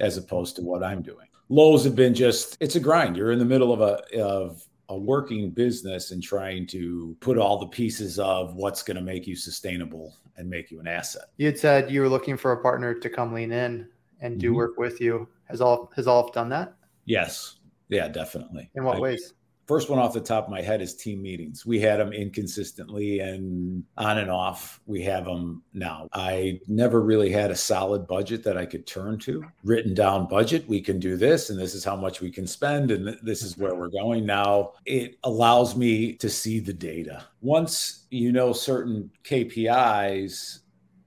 As 0.00 0.16
opposed 0.16 0.56
to 0.56 0.62
what 0.62 0.82
I'm 0.82 1.02
doing. 1.02 1.26
Lows 1.50 1.84
have 1.84 1.94
been 1.94 2.14
just, 2.14 2.56
it's 2.58 2.76
a 2.76 2.80
grind. 2.80 3.18
You're 3.18 3.32
in 3.32 3.38
the 3.38 3.44
middle 3.44 3.70
of 3.70 3.82
a, 3.82 4.18
of 4.18 4.66
a 4.88 4.96
working 4.96 5.50
business 5.50 6.10
and 6.10 6.22
trying 6.22 6.66
to 6.68 7.14
put 7.20 7.36
all 7.36 7.58
the 7.58 7.66
pieces 7.66 8.18
of 8.18 8.54
what's 8.54 8.82
going 8.82 8.96
to 8.96 9.02
make 9.02 9.26
you 9.26 9.36
sustainable 9.36 10.16
and 10.38 10.48
make 10.48 10.70
you 10.70 10.80
an 10.80 10.88
asset. 10.88 11.24
You 11.36 11.44
had 11.44 11.58
said 11.58 11.90
you 11.90 12.00
were 12.00 12.08
looking 12.08 12.38
for 12.38 12.52
a 12.52 12.62
partner 12.62 12.94
to 12.94 13.10
come 13.10 13.34
lean 13.34 13.52
in 13.52 13.88
and 14.22 14.40
do 14.40 14.46
mm-hmm. 14.46 14.56
work 14.56 14.78
with 14.78 15.02
you. 15.02 15.28
Has 15.50 15.60
all 15.60 15.92
has 15.96 16.06
all 16.06 16.30
done 16.30 16.48
that? 16.48 16.72
Yes. 17.08 17.57
Yeah, 17.88 18.08
definitely. 18.08 18.70
In 18.74 18.84
what 18.84 18.96
I, 18.96 19.00
ways? 19.00 19.34
First 19.66 19.90
one 19.90 19.98
off 19.98 20.14
the 20.14 20.20
top 20.20 20.44
of 20.44 20.50
my 20.50 20.62
head 20.62 20.80
is 20.80 20.94
team 20.94 21.20
meetings. 21.20 21.66
We 21.66 21.78
had 21.78 22.00
them 22.00 22.10
inconsistently 22.10 23.20
and 23.20 23.84
on 23.98 24.16
and 24.16 24.30
off. 24.30 24.80
We 24.86 25.02
have 25.02 25.26
them 25.26 25.62
now. 25.74 26.08
I 26.14 26.58
never 26.68 27.02
really 27.02 27.30
had 27.30 27.50
a 27.50 27.54
solid 27.54 28.06
budget 28.06 28.42
that 28.44 28.56
I 28.56 28.64
could 28.64 28.86
turn 28.86 29.18
to. 29.20 29.44
Written 29.64 29.92
down 29.92 30.26
budget, 30.26 30.66
we 30.66 30.80
can 30.80 30.98
do 30.98 31.18
this, 31.18 31.50
and 31.50 31.58
this 31.58 31.74
is 31.74 31.84
how 31.84 31.96
much 31.96 32.22
we 32.22 32.30
can 32.30 32.46
spend, 32.46 32.90
and 32.90 33.18
this 33.22 33.42
is 33.42 33.58
where 33.58 33.74
we're 33.74 33.90
going. 33.90 34.24
Now 34.24 34.72
it 34.86 35.18
allows 35.24 35.76
me 35.76 36.14
to 36.14 36.30
see 36.30 36.60
the 36.60 36.72
data. 36.72 37.26
Once 37.42 38.06
you 38.08 38.32
know 38.32 38.54
certain 38.54 39.10
KPIs, 39.22 40.60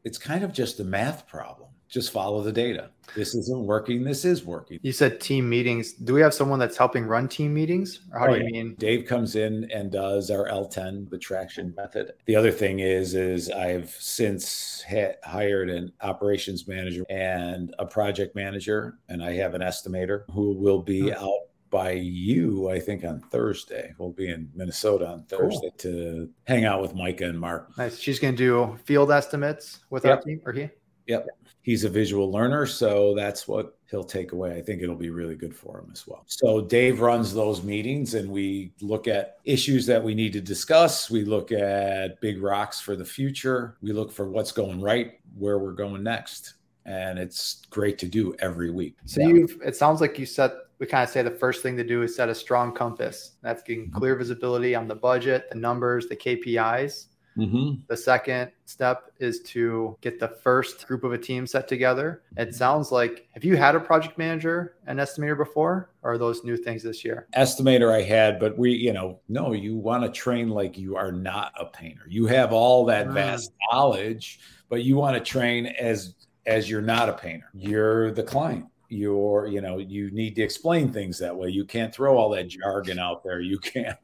it's 0.04 0.20
kind 0.20 0.44
of 0.44 0.54
just 0.54 0.80
a 0.80 0.84
math 0.84 1.28
problem 1.28 1.71
just 1.92 2.12
follow 2.12 2.42
the 2.42 2.54
data. 2.54 2.90
This 3.14 3.36
isn't 3.36 3.66
working. 3.66 4.04
This 4.04 4.24
is 4.24 4.46
working. 4.46 4.80
You 4.82 4.94
said 4.94 5.20
team 5.20 5.50
meetings. 5.50 5.92
Do 5.92 6.14
we 6.14 6.22
have 6.22 6.34
someone 6.34 6.58
that's 6.58 6.78
helping 6.78 7.04
run 7.04 7.28
team 7.28 7.54
meetings? 7.54 8.00
Or 8.14 8.20
how 8.20 8.28
oh, 8.28 8.34
do 8.34 8.40
you 8.40 8.46
yeah. 8.46 8.64
mean? 8.64 8.76
Dave 8.76 9.06
comes 9.06 9.36
in 9.36 9.70
and 9.70 9.92
does 9.92 10.32
our 10.32 10.48
L10, 10.48 11.10
the 11.10 11.18
traction 11.18 11.74
method. 11.76 12.14
The 12.26 12.38
other 12.38 12.52
thing 12.52 12.80
is, 12.80 13.14
is 13.14 13.52
I've 13.52 13.90
since 13.90 14.82
ha- 14.90 15.18
hired 15.26 15.70
an 15.70 15.92
operations 16.00 16.66
manager 16.66 17.04
and 17.10 17.76
a 17.78 17.86
project 17.86 18.38
manager, 18.38 18.98
and 19.10 19.22
I 19.22 19.34
have 19.34 19.54
an 19.54 19.62
estimator 19.62 20.24
who 20.32 20.54
will 20.54 20.82
be 20.82 21.10
hmm. 21.10 21.24
out 21.24 21.40
by 21.70 21.92
you, 21.92 22.70
I 22.70 22.80
think, 22.80 23.04
on 23.04 23.20
Thursday. 23.20 23.94
We'll 23.98 24.12
be 24.12 24.30
in 24.30 24.50
Minnesota 24.56 25.08
on 25.08 25.24
Thursday 25.24 25.72
cool. 25.72 25.92
to 25.92 26.30
hang 26.46 26.64
out 26.64 26.82
with 26.82 26.96
Micah 26.96 27.26
and 27.26 27.40
Mark. 27.40 27.78
Nice. 27.78 28.00
She's 28.00 28.20
going 28.20 28.36
to 28.36 28.38
do 28.38 28.78
field 28.86 29.12
estimates 29.12 29.80
with 29.90 30.06
yep. 30.06 30.18
our 30.18 30.22
team, 30.22 30.42
or 30.46 30.54
he? 30.54 30.70
Yep 31.08 31.28
he's 31.62 31.84
a 31.84 31.90
visual 31.90 32.32
learner 32.32 32.66
so 32.66 33.14
that's 33.16 33.48
what 33.48 33.78
he'll 33.92 34.04
take 34.06 34.32
away. 34.32 34.58
I 34.58 34.62
think 34.62 34.82
it'll 34.82 34.96
be 34.96 35.10
really 35.10 35.36
good 35.36 35.54
for 35.54 35.80
him 35.80 35.90
as 35.92 36.08
well. 36.08 36.24
So 36.26 36.62
dave 36.62 37.02
runs 37.02 37.34
those 37.34 37.62
meetings 37.62 38.14
and 38.14 38.32
we 38.32 38.72
look 38.82 39.08
at 39.08 39.38
issues 39.44 39.86
that 39.88 40.02
we 40.02 40.16
need 40.16 40.32
to 40.34 40.42
discuss. 40.42 41.12
We 41.12 41.26
look 41.26 41.52
at 41.52 42.20
big 42.22 42.42
rocks 42.42 42.80
for 42.80 42.96
the 42.96 43.06
future. 43.06 43.76
We 43.82 43.92
look 43.92 44.12
for 44.12 44.30
what's 44.30 44.54
going 44.54 44.82
right 44.82 45.20
where 45.38 45.60
we're 45.60 45.74
going 45.74 46.04
next. 46.04 46.56
And 46.86 47.20
it's 47.20 47.64
great 47.70 48.00
to 48.00 48.08
do 48.08 48.34
every 48.40 48.72
week. 48.72 48.96
So 49.06 49.22
yeah. 49.22 49.28
you've 49.28 49.60
it 49.64 49.76
sounds 49.76 50.02
like 50.02 50.18
you 50.18 50.26
set 50.26 50.54
we 50.80 50.88
kind 50.88 51.04
of 51.04 51.10
say 51.10 51.22
the 51.22 51.30
first 51.30 51.62
thing 51.62 51.78
to 51.78 51.84
do 51.84 52.02
is 52.02 52.16
set 52.16 52.28
a 52.28 52.34
strong 52.34 52.74
compass. 52.74 53.34
That's 53.44 53.62
getting 53.62 53.88
mm-hmm. 53.88 54.00
clear 54.00 54.16
visibility 54.16 54.74
on 54.74 54.88
the 54.88 54.96
budget 54.96 55.50
the 55.50 55.58
numbers 55.58 56.08
the 56.08 56.16
kpis 56.16 57.08
Mm-hmm. 57.38 57.82
The 57.88 57.98
second 57.98 58.52
step 58.66 59.12
is 59.20 59.42
to 59.42 59.98
get 60.02 60.20
the 60.20 60.28
first 60.28 60.88
group 60.88 61.04
of 61.04 61.14
a 61.14 61.18
team 61.18 61.48
set 61.48 61.68
together. 61.68 62.24
It 62.38 62.54
sounds 62.54 62.92
like, 62.92 63.28
have 63.32 63.44
you 63.44 63.56
had 63.56 63.76
a 63.76 63.80
project 63.80 64.18
manager 64.18 64.76
and 64.86 65.00
estimator 65.00 65.38
before? 65.38 65.90
Or 66.04 66.14
are 66.14 66.18
those 66.18 66.44
new 66.44 66.58
things 66.58 66.84
this 66.84 67.06
year? 67.06 67.28
Estimator 67.36 67.94
I 67.94 68.02
had, 68.02 68.40
but 68.40 68.58
we, 68.58 68.72
you 68.72 68.92
know, 68.92 69.20
no, 69.30 69.54
you 69.54 69.78
want 69.78 70.04
to 70.04 70.10
train 70.10 70.50
like 70.50 70.78
you 70.78 70.96
are 70.96 71.12
not 71.12 71.54
a 71.60 71.66
painter. 71.66 72.04
You 72.08 72.26
have 72.28 72.52
all 72.52 72.86
that 72.86 73.08
mm. 73.08 73.14
vast 73.14 73.52
knowledge, 73.72 74.40
but 74.70 74.84
you 74.84 74.98
want 74.98 75.16
to 75.16 75.24
train 75.24 75.68
as 75.68 76.16
as 76.48 76.68
you're 76.70 76.82
not 76.82 77.08
a 77.08 77.14
painter. 77.14 77.50
You're 77.54 78.12
the 78.12 78.24
client 78.24 78.66
you're 78.92 79.48
you 79.48 79.62
know 79.62 79.78
you 79.78 80.12
need 80.12 80.36
to 80.36 80.42
explain 80.42 80.92
things 80.92 81.18
that 81.18 81.34
way 81.34 81.48
you 81.48 81.64
can't 81.64 81.96
throw 81.96 82.18
all 82.18 82.30
that 82.30 82.50
jargon 82.50 83.00
out 83.00 83.24
there 83.24 83.40
you 83.40 83.58
can't 83.58 83.98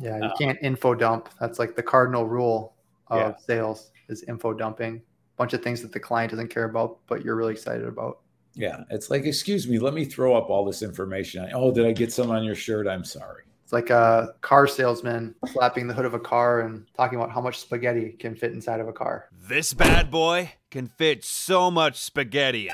yeah 0.00 0.18
you 0.18 0.24
uh, 0.24 0.36
can't 0.36 0.58
info 0.62 0.94
dump 0.94 1.28
that's 1.40 1.58
like 1.58 1.76
the 1.76 1.82
cardinal 1.82 2.26
rule 2.26 2.74
of 3.08 3.18
yeah. 3.18 3.36
sales 3.36 3.90
is 4.08 4.22
info 4.24 4.52
dumping 4.52 4.96
a 4.96 5.36
bunch 5.36 5.52
of 5.52 5.62
things 5.62 5.80
that 5.82 5.92
the 5.92 6.00
client 6.00 6.30
doesn't 6.30 6.48
care 6.48 6.64
about 6.64 6.98
but 7.06 7.24
you're 7.24 7.36
really 7.36 7.52
excited 7.52 7.86
about 7.86 8.20
yeah 8.54 8.84
it's 8.90 9.10
like 9.10 9.24
excuse 9.24 9.68
me 9.68 9.78
let 9.78 9.94
me 9.94 10.04
throw 10.04 10.34
up 10.36 10.50
all 10.50 10.64
this 10.64 10.82
information 10.82 11.48
oh 11.54 11.72
did 11.72 11.86
i 11.86 11.92
get 11.92 12.12
some 12.12 12.30
on 12.30 12.44
your 12.44 12.54
shirt 12.54 12.86
i'm 12.86 13.04
sorry 13.04 13.44
it's 13.64 13.72
like 13.72 13.88
a 13.88 14.34
car 14.42 14.66
salesman 14.66 15.34
slapping 15.46 15.86
the 15.86 15.94
hood 15.94 16.04
of 16.04 16.12
a 16.12 16.18
car 16.18 16.60
and 16.60 16.86
talking 16.94 17.18
about 17.18 17.30
how 17.30 17.40
much 17.40 17.58
spaghetti 17.58 18.10
can 18.10 18.34
fit 18.34 18.52
inside 18.52 18.78
of 18.78 18.88
a 18.88 18.92
car. 18.92 19.30
This 19.32 19.72
bad 19.72 20.10
boy 20.10 20.52
can 20.70 20.86
fit 20.86 21.24
so 21.24 21.70
much 21.70 21.98
spaghetti. 21.98 22.70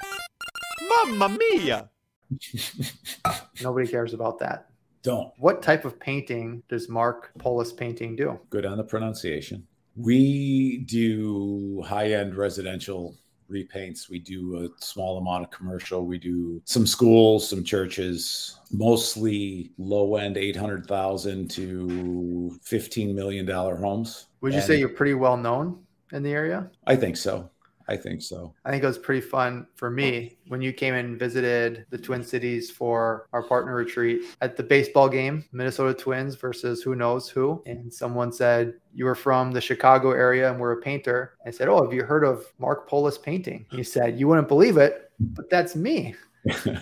Mamma 0.88 1.38
mia! 1.38 1.90
Nobody 3.62 3.86
cares 3.86 4.14
about 4.14 4.40
that. 4.40 4.69
Don't. 5.02 5.32
What 5.38 5.62
type 5.62 5.84
of 5.84 5.98
painting 5.98 6.62
does 6.68 6.88
Marc 6.88 7.30
Poulus 7.38 7.72
painting 7.72 8.16
do? 8.16 8.38
Good 8.50 8.66
on 8.66 8.76
the 8.76 8.84
pronunciation. 8.84 9.66
We 9.96 10.78
do 10.86 11.82
high 11.86 12.12
end 12.12 12.34
residential 12.34 13.16
repaints. 13.50 14.08
We 14.08 14.18
do 14.18 14.64
a 14.64 14.84
small 14.84 15.18
amount 15.18 15.44
of 15.44 15.50
commercial. 15.50 16.06
We 16.06 16.18
do 16.18 16.62
some 16.64 16.86
schools, 16.86 17.48
some 17.48 17.64
churches, 17.64 18.58
mostly 18.70 19.72
low 19.78 20.16
end 20.16 20.36
800,000 20.36 21.50
to 21.50 22.58
$15 22.64 23.14
million 23.14 23.46
homes. 23.48 24.26
Would 24.40 24.52
you 24.52 24.58
and 24.58 24.66
say 24.66 24.78
you're 24.78 24.88
pretty 24.88 25.14
well 25.14 25.36
known 25.36 25.82
in 26.12 26.22
the 26.22 26.32
area? 26.32 26.70
I 26.86 26.96
think 26.96 27.16
so. 27.16 27.50
I 27.90 27.96
think 27.96 28.22
so. 28.22 28.54
I 28.64 28.70
think 28.70 28.84
it 28.84 28.86
was 28.86 28.98
pretty 28.98 29.20
fun 29.20 29.66
for 29.74 29.90
me 29.90 30.38
when 30.46 30.62
you 30.62 30.72
came 30.72 30.94
and 30.94 31.18
visited 31.18 31.86
the 31.90 31.98
Twin 31.98 32.22
Cities 32.22 32.70
for 32.70 33.26
our 33.32 33.42
partner 33.42 33.74
retreat 33.74 34.22
at 34.40 34.56
the 34.56 34.62
baseball 34.62 35.08
game, 35.08 35.44
Minnesota 35.50 35.92
Twins 35.92 36.36
versus 36.36 36.82
who 36.82 36.94
knows 36.94 37.28
who. 37.28 37.60
And 37.66 37.92
someone 37.92 38.30
said, 38.30 38.74
You 38.94 39.06
were 39.06 39.16
from 39.16 39.50
the 39.50 39.60
Chicago 39.60 40.12
area 40.12 40.52
and 40.52 40.60
we're 40.60 40.78
a 40.78 40.80
painter. 40.80 41.34
I 41.44 41.50
said, 41.50 41.66
Oh, 41.66 41.82
have 41.82 41.92
you 41.92 42.04
heard 42.04 42.22
of 42.22 42.44
Marc 42.60 42.88
Poulus 42.88 43.20
painting? 43.20 43.66
He 43.72 43.82
said, 43.82 44.20
You 44.20 44.28
wouldn't 44.28 44.46
believe 44.46 44.76
it, 44.76 45.10
but 45.18 45.50
that's 45.50 45.74
me. 45.74 46.14
so 46.48 46.72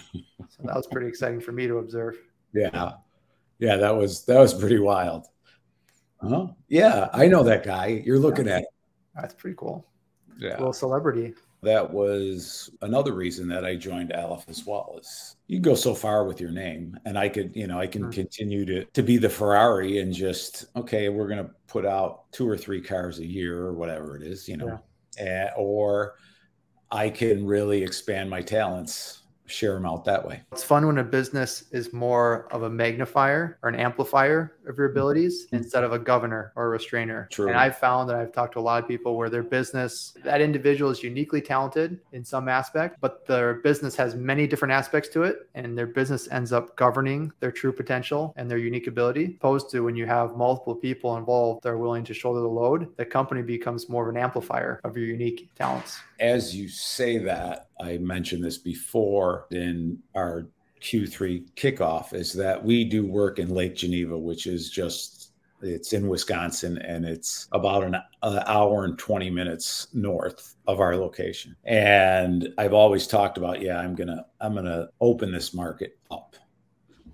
that 0.63 0.77
was 0.77 0.87
pretty 0.89 1.07
exciting 1.07 1.41
for 1.41 1.53
me 1.53 1.67
to 1.67 1.79
observe. 1.79 2.19
Yeah. 2.53 2.93
Yeah, 3.61 3.79
that 3.79 3.97
was 3.97 4.27
that 4.27 4.39
was 4.39 4.53
pretty 4.53 4.79
wild. 4.79 5.25
Huh? 6.21 6.49
Yeah, 6.69 7.09
I 7.15 7.29
know 7.29 7.45
that 7.45 7.65
guy. 7.65 8.03
You're 8.05 8.19
looking 8.19 8.47
yeah. 8.47 8.59
at. 8.59 8.65
That's 9.15 9.33
pretty 9.33 9.57
cool 9.57 9.89
yeah. 10.39 10.57
little 10.57 10.73
celebrity. 10.73 11.35
That 11.63 11.93
was 11.93 12.71
another 12.83 13.13
reason 13.13 13.49
that 13.49 13.65
I 13.65 13.75
joined 13.75 14.13
Aleph 14.13 14.45
as 14.49 14.65
well. 14.65 14.97
Is 15.01 15.37
you 15.49 15.59
go 15.59 15.75
so 15.75 15.93
far 15.93 16.25
with 16.25 16.41
your 16.41 16.53
name, 16.53 16.97
and 17.05 17.19
I 17.19 17.29
could, 17.29 17.55
you 17.57 17.67
know, 17.67 17.81
I 17.81 17.89
can 17.89 18.03
mm-hmm. 18.03 18.13
continue 18.13 18.65
to 18.67 18.85
to 18.85 19.03
be 19.03 19.17
the 19.17 19.29
Ferrari 19.29 19.99
and 19.99 20.13
just 20.13 20.67
okay, 20.77 21.09
we're 21.09 21.29
gonna 21.29 21.51
put 21.67 21.85
out 21.85 22.31
two 22.33 22.49
or 22.49 22.57
three 22.57 22.81
cars 22.81 23.19
a 23.19 23.27
year 23.27 23.59
or 23.59 23.73
whatever 23.73 24.17
it 24.17 24.23
is, 24.23 24.49
you 24.49 24.57
know, 24.57 24.81
yeah. 25.19 25.47
and, 25.47 25.51
or 25.57 26.15
I 26.91 27.11
can 27.11 27.45
really 27.45 27.83
expand 27.83 28.31
my 28.31 28.41
talents 28.41 29.23
share 29.49 29.75
them 29.75 29.87
out 29.87 30.05
that 30.05 30.27
way. 30.27 30.43
It's 30.53 30.63
fun 30.63 30.87
when 30.87 30.99
a 30.99 31.05
business 31.05 31.65
is 31.73 31.93
more 31.93 32.47
of 32.53 32.63
a 32.63 32.71
magnifier 32.71 33.59
or 33.63 33.69
an 33.69 33.75
amplifier 33.75 34.53
of 34.67 34.77
your 34.77 34.91
abilities 34.91 35.47
mm-hmm. 35.47 35.57
instead 35.57 35.85
of 35.85 35.93
a 35.93 35.99
governor 35.99 36.53
or 36.57 36.67
a 36.67 36.69
restrainer. 36.69 37.29
True. 37.31 37.49
And 37.49 37.57
I've 37.57 37.79
found 37.79 38.09
that 38.11 38.17
I've 38.17 38.33
talked 38.33 38.55
to 38.55 38.59
a 38.59 38.61
lot 38.61 38.83
of 38.83 38.89
people 38.89 39.17
where 39.17 39.31
their 39.31 39.43
business, 39.43 40.15
that 40.25 40.41
individual 40.41 40.91
is 40.91 41.03
uniquely 41.03 41.41
talented 41.41 41.99
in 42.13 42.25
some 42.25 42.49
aspect, 42.49 42.99
but 43.01 43.27
their 43.27 43.55
business 43.55 43.97
has 43.97 44.15
many 44.15 44.47
different 44.47 44.73
aspects 44.73 45.09
to 45.11 45.23
it. 45.23 45.49
And 45.55 45.77
their 45.77 45.87
business 45.87 46.29
ends 46.31 46.53
up 46.53 46.77
governing 46.77 47.33
their 47.41 47.53
true 47.53 47.73
potential 47.73 48.35
and 48.37 48.51
their 48.51 48.59
unique 48.59 48.87
ability, 48.87 49.37
opposed 49.39 49.71
to 49.71 49.81
when 49.81 49.97
you 49.97 50.07
have 50.07 50.37
multiple 50.37 50.75
people 50.75 51.17
involved 51.17 51.63
that 51.63 51.71
are 51.71 51.79
willing 51.79 52.05
to 52.05 52.15
shoulder 52.15 52.41
the 52.41 52.49
load, 52.49 52.97
the 52.97 53.05
company 53.05 53.43
becomes 53.43 53.89
more 53.89 54.09
of 54.09 54.15
an 54.15 54.21
amplifier 54.21 54.81
of 54.85 54.97
your 54.97 55.07
unique 55.07 55.49
talents. 55.55 56.01
As 56.21 56.55
you 56.55 56.69
say 56.69 57.19
that, 57.19 57.68
I 57.81 57.99
mentioned 57.99 58.45
this 58.45 58.59
before 58.59 59.47
in 59.51 59.99
our 60.15 60.49
Q3 60.81 61.51
kickoff 61.55 62.13
is 62.13 62.33
that 62.35 62.63
we 62.63 62.85
do 62.85 63.07
work 63.07 63.39
in 63.39 63.49
Lake 63.49 63.75
Geneva, 63.75 64.17
which 64.17 64.47
is 64.47 64.71
just 64.71 65.33
it's 65.61 65.93
in 65.93 66.09
Wisconsin 66.09 66.79
and 66.79 67.05
it's 67.05 67.49
about 67.53 67.83
an, 67.83 67.97
an, 68.23 68.43
hour 68.47 68.85
and 68.85 68.97
20 68.97 69.29
minutes 69.31 69.89
north 69.93 70.55
of 70.69 70.81
our 70.81 70.95
location. 70.95 71.57
And 71.65 72.53
I've 72.59 72.73
always 72.73 73.09
talked 73.09 73.39
about, 73.39 73.61
yeah, 73.61 73.79
I'm 73.79 73.95
gonna 73.95 74.25
I'm 74.41 74.55
gonna 74.55 74.89
open 75.01 75.33
this 75.33 75.53
market 75.53 75.99
up 76.11 76.37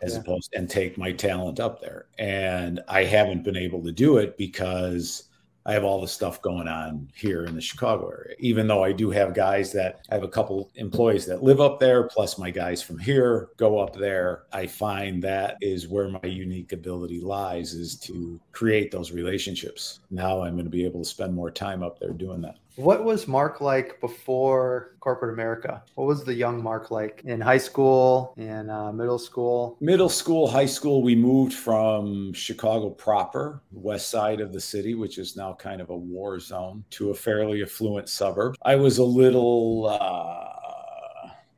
as 0.03 0.15
yeah. 0.15 0.21
opposed 0.21 0.53
and 0.55 0.69
take 0.69 0.99
my 0.99 1.13
talent 1.13 1.59
up 1.59 1.81
there. 1.81 2.07
And 2.19 2.81
I 2.89 3.05
haven't 3.05 3.45
been 3.45 3.57
able 3.57 3.83
to 3.83 3.93
do 3.93 4.19
it 4.19 4.37
because 4.37 5.25
I 5.67 5.73
have 5.73 5.85
all 5.85 6.01
the 6.01 6.09
stuff 6.09 6.43
going 6.43 6.69
on 6.69 7.09
here 7.15 7.45
in 7.45 7.55
the 7.55 7.61
Chicago 7.61 8.11
area. 8.11 8.35
Even 8.39 8.67
though 8.67 8.85
I 8.85 8.93
do 8.93 9.11
have 9.11 9.35
guys 9.35 9.73
that 9.73 10.05
I 10.11 10.15
have 10.15 10.23
a 10.23 10.29
couple 10.29 10.71
employees 10.75 11.25
that 11.27 11.43
live 11.43 11.61
up 11.61 11.81
there, 11.81 12.05
plus 12.05 12.37
my 12.39 12.51
guys 12.51 12.83
from 12.83 12.99
here 12.99 13.49
go 13.57 13.79
up 13.79 13.97
there. 13.97 14.43
I 14.53 14.67
find 14.67 15.23
that 15.23 15.57
is 15.63 15.89
where 15.89 16.11
my 16.11 16.21
unique 16.23 16.73
ability 16.73 17.21
lies 17.21 17.73
is 17.73 17.97
to 18.01 18.39
create 18.53 18.91
those 18.91 19.11
relationships. 19.11 20.01
Now 20.11 20.43
I'm 20.43 20.55
going 20.55 20.65
to 20.65 20.71
be 20.71 20.85
able 20.85 21.03
to 21.03 21.09
spend 21.09 21.35
more 21.35 21.51
time 21.51 21.83
up 21.83 21.99
there 21.99 22.13
doing 22.13 22.43
that. 22.43 22.59
What 22.77 23.05
was 23.05 23.29
Marc 23.29 23.61
like 23.61 24.01
before 24.01 24.97
corporate 24.99 25.33
America? 25.33 25.85
What 25.95 26.09
was 26.09 26.25
the 26.25 26.35
young 26.35 26.61
Marc 26.61 26.91
like 26.91 27.23
in 27.25 27.41
high 27.41 27.59
school 27.59 28.35
and 28.37 28.69
uh, 28.69 28.91
middle 28.91 29.19
school? 29.19 29.77
Middle 29.81 30.09
school, 30.09 30.49
high 30.49 30.67
school, 30.67 31.01
we 31.01 31.15
moved 31.15 31.53
from 31.53 32.33
Chicago 32.33 32.91
proper, 32.91 33.63
west 33.71 34.11
side 34.11 34.41
of 34.41 34.53
the 34.53 34.61
city, 34.61 34.95
which 34.95 35.19
is 35.19 35.37
now 35.37 35.55
kind 35.55 35.81
of 35.81 35.91
a 35.91 35.97
war 35.97 36.41
zone, 36.41 36.85
to 36.91 37.11
a 37.11 37.15
fairly 37.15 37.63
affluent 37.63 38.09
suburb. 38.09 38.57
I 38.63 38.77
was 38.77 38.99
a 38.99 39.05
little. 39.05 39.87
Uh, 39.89 40.51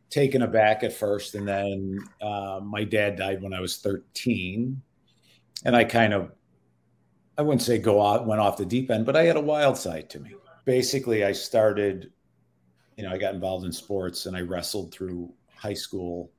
taken 0.08 0.42
aback 0.42 0.82
at 0.82 0.92
first 0.94 1.35
and 1.35 1.46
then 1.46 1.99
uh, 2.23 2.58
my 2.62 2.85
dad 2.85 3.16
died 3.16 3.42
when 3.42 3.52
i 3.52 3.61
was 3.61 3.78
13 3.78 4.80
and 5.64 5.76
i 5.76 5.82
kind 5.85 6.14
of 6.14 6.30
i 7.37 7.42
wouldn't 7.42 7.61
say 7.61 7.76
go 7.76 8.00
out 8.00 8.25
went 8.25 8.40
off 8.40 8.56
the 8.56 8.64
deep 8.64 8.90
end 8.90 9.04
but 9.04 9.16
i 9.16 9.25
had 9.25 9.37
a 9.37 9.40
wild 9.40 9.76
side 9.76 10.08
to 10.08 10.20
me 10.20 10.32
basically 10.66 11.25
I 11.25 11.32
started, 11.32 12.12
you 12.99 13.04
know, 13.04 13.11
I 13.11 13.16
got 13.16 13.35
involved 13.35 13.64
in 13.64 13.73
sports 13.73 14.26
and 14.26 14.37
I 14.37 14.42
wrestled 14.42 14.92
through 14.92 15.32
high 15.54 15.75
school 15.75 16.30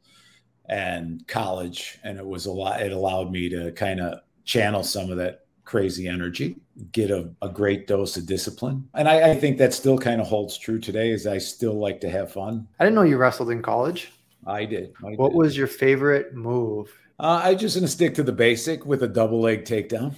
and 0.69 1.27
college. 1.27 1.97
And 2.03 2.19
it 2.19 2.25
was 2.25 2.45
a 2.45 2.51
lot, 2.51 2.81
it 2.81 2.91
allowed 2.91 3.31
me 3.31 3.49
to 3.49 3.71
kind 3.71 3.99
of 3.99 4.19
channel 4.43 4.83
some 4.83 5.09
of 5.09 5.17
that 5.17 5.45
crazy 5.65 6.07
energy, 6.07 6.57
get 6.91 7.09
a, 7.09 7.29
a 7.41 7.49
great 7.49 7.87
dose 7.87 8.15
of 8.15 8.25
discipline. 8.25 8.87
And 8.93 9.07
I, 9.07 9.31
I 9.31 9.35
think 9.35 9.57
that 9.57 9.73
still 9.73 9.97
kind 9.97 10.21
of 10.21 10.27
holds 10.27 10.57
true 10.57 10.79
today 10.79 11.09
is 11.09 11.25
I 11.25 11.39
still 11.39 11.73
like 11.73 11.99
to 12.01 12.09
have 12.09 12.31
fun. 12.31 12.67
I 12.79 12.85
didn't 12.85 12.95
know 12.95 13.01
you 13.01 13.17
wrestled 13.17 13.49
in 13.49 13.61
college. 13.61 14.11
I 14.45 14.65
did. 14.65 14.93
I 15.03 15.11
what 15.15 15.29
did. 15.29 15.37
was 15.37 15.57
your 15.57 15.67
favorite 15.67 16.33
move? 16.35 16.93
Uh, 17.19 17.41
I 17.43 17.55
just 17.55 17.75
gonna 17.75 17.87
stick 17.87 18.13
to 18.15 18.23
the 18.23 18.31
basic 18.31 18.85
with 18.85 19.03
a 19.03 19.07
double 19.07 19.41
leg 19.41 19.65
takedown. 19.65 20.15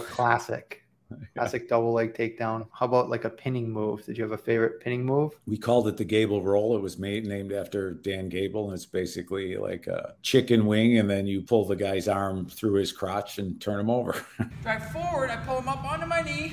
Classic. 0.00 0.82
Classic 1.34 1.68
double 1.68 1.92
leg 1.92 2.14
takedown. 2.14 2.66
How 2.72 2.86
about 2.86 3.10
like 3.10 3.24
a 3.24 3.30
pinning 3.30 3.70
move? 3.70 4.04
Did 4.04 4.16
you 4.16 4.24
have 4.24 4.32
a 4.32 4.38
favorite 4.38 4.80
pinning 4.80 5.04
move? 5.04 5.32
We 5.46 5.58
called 5.58 5.88
it 5.88 5.96
the 5.96 6.04
Gable 6.04 6.42
roll. 6.42 6.76
It 6.76 6.80
was 6.80 6.98
made 6.98 7.26
named 7.26 7.52
after 7.52 7.92
Dan 7.92 8.28
Gable, 8.28 8.66
and 8.66 8.74
it's 8.74 8.86
basically 8.86 9.56
like 9.56 9.86
a 9.86 10.14
chicken 10.22 10.66
wing, 10.66 10.98
and 10.98 11.10
then 11.10 11.26
you 11.26 11.42
pull 11.42 11.66
the 11.66 11.76
guy's 11.76 12.08
arm 12.08 12.46
through 12.46 12.74
his 12.74 12.92
crotch 12.92 13.38
and 13.38 13.60
turn 13.60 13.80
him 13.80 13.90
over. 13.90 14.24
Drive 14.62 14.90
forward. 14.90 15.30
I 15.30 15.36
pull 15.36 15.58
him 15.58 15.68
up 15.68 15.84
onto 15.84 16.06
my 16.06 16.22
knee, 16.22 16.52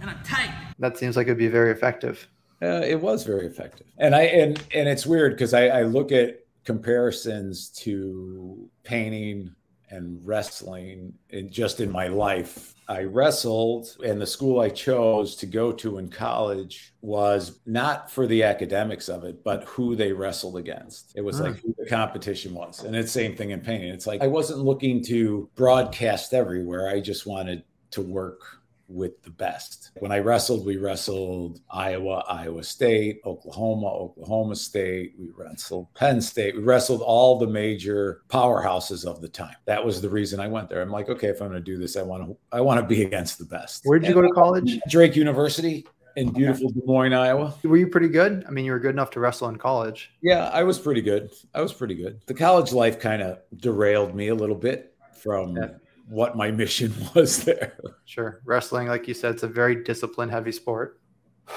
and 0.00 0.10
I'm 0.10 0.22
tight. 0.22 0.52
That 0.78 0.98
seems 0.98 1.16
like 1.16 1.26
it'd 1.26 1.38
be 1.38 1.48
very 1.48 1.70
effective. 1.70 2.28
Uh, 2.62 2.82
it 2.84 3.00
was 3.00 3.22
very 3.22 3.46
effective, 3.46 3.86
and 3.98 4.14
I 4.14 4.22
and 4.22 4.62
and 4.74 4.88
it's 4.88 5.06
weird 5.06 5.32
because 5.32 5.52
I, 5.52 5.68
I 5.68 5.82
look 5.82 6.10
at 6.10 6.40
comparisons 6.64 7.68
to 7.68 8.68
painting 8.82 9.54
and 9.90 10.20
wrestling 10.26 11.12
and 11.30 11.50
just 11.50 11.80
in 11.80 11.90
my 11.90 12.08
life. 12.08 12.74
I 12.88 13.02
wrestled 13.02 13.88
and 14.04 14.20
the 14.20 14.26
school 14.26 14.60
i 14.60 14.68
chose 14.68 15.34
to 15.36 15.46
go 15.46 15.72
to 15.72 15.98
in 15.98 16.08
college 16.08 16.94
was 17.00 17.60
not 17.66 18.10
for 18.10 18.26
the 18.28 18.44
academics 18.44 19.08
of 19.08 19.24
it 19.24 19.42
but 19.42 19.64
who 19.64 19.96
they 19.96 20.12
wrestled 20.12 20.56
against. 20.56 21.12
It 21.16 21.22
was 21.22 21.38
Hmm. 21.38 21.44
like 21.44 21.60
who 21.62 21.74
the 21.78 21.86
competition 21.86 22.54
was. 22.54 22.84
And 22.84 22.94
it's 22.94 23.10
same 23.10 23.34
thing 23.36 23.50
in 23.50 23.60
painting 23.60 23.90
it's 23.90 24.06
like 24.06 24.22
i 24.22 24.26
wasn't 24.28 24.60
looking 24.60 25.02
to 25.04 25.48
broadcast 25.56 26.32
everywhere. 26.34 26.88
I 26.88 27.00
just 27.00 27.26
wanted 27.26 27.64
to 27.92 28.02
work 28.02 28.40
with 28.88 29.22
the 29.22 29.30
best. 29.30 29.90
When 29.98 30.12
I 30.12 30.18
wrestled, 30.18 30.64
we 30.64 30.76
wrestled 30.76 31.60
Iowa, 31.70 32.24
Iowa 32.28 32.62
State, 32.62 33.20
Oklahoma, 33.24 33.88
Oklahoma 33.88 34.56
State. 34.56 35.14
We 35.18 35.30
wrestled 35.36 35.92
Penn 35.94 36.20
State. 36.20 36.56
We 36.56 36.62
wrestled 36.62 37.02
all 37.02 37.38
the 37.38 37.46
major 37.46 38.22
powerhouses 38.28 39.04
of 39.04 39.20
the 39.20 39.28
time. 39.28 39.56
That 39.64 39.84
was 39.84 40.00
the 40.00 40.08
reason 40.10 40.40
I 40.40 40.48
went 40.48 40.68
there. 40.68 40.82
I'm 40.82 40.90
like, 40.90 41.08
okay, 41.08 41.28
if 41.28 41.40
I'm 41.40 41.48
going 41.48 41.62
to 41.62 41.64
do 41.64 41.78
this, 41.78 41.96
I 41.96 42.02
want 42.02 42.26
to 42.26 42.36
I 42.52 42.60
want 42.60 42.80
to 42.80 42.86
be 42.86 43.02
against 43.02 43.38
the 43.38 43.44
best. 43.44 43.82
Where'd 43.84 44.06
you 44.06 44.14
go 44.14 44.22
to 44.22 44.30
college? 44.30 44.78
Drake 44.88 45.16
University 45.16 45.86
in 46.16 46.32
beautiful 46.32 46.70
Des 46.70 46.80
Moines, 46.84 47.12
Iowa. 47.12 47.54
Were 47.62 47.76
you 47.76 47.88
pretty 47.88 48.08
good? 48.08 48.44
I 48.48 48.50
mean, 48.50 48.64
you 48.64 48.72
were 48.72 48.78
good 48.78 48.94
enough 48.94 49.10
to 49.10 49.20
wrestle 49.20 49.48
in 49.48 49.56
college. 49.56 50.12
Yeah, 50.22 50.48
I 50.48 50.62
was 50.62 50.78
pretty 50.78 51.02
good. 51.02 51.30
I 51.54 51.60
was 51.60 51.72
pretty 51.72 51.94
good. 51.94 52.20
The 52.26 52.34
college 52.34 52.72
life 52.72 52.98
kind 52.98 53.22
of 53.22 53.38
derailed 53.56 54.14
me 54.14 54.28
a 54.28 54.34
little 54.34 54.56
bit 54.56 54.94
from 55.12 55.56
Yeah. 55.56 55.68
What 56.08 56.36
my 56.36 56.50
mission 56.50 56.94
was 57.14 57.44
there. 57.44 57.76
Sure. 58.04 58.40
Wrestling, 58.44 58.88
like 58.88 59.08
you 59.08 59.14
said, 59.14 59.34
it's 59.34 59.42
a 59.42 59.48
very 59.48 59.82
discipline 59.82 60.28
heavy 60.28 60.52
sport. 60.52 61.00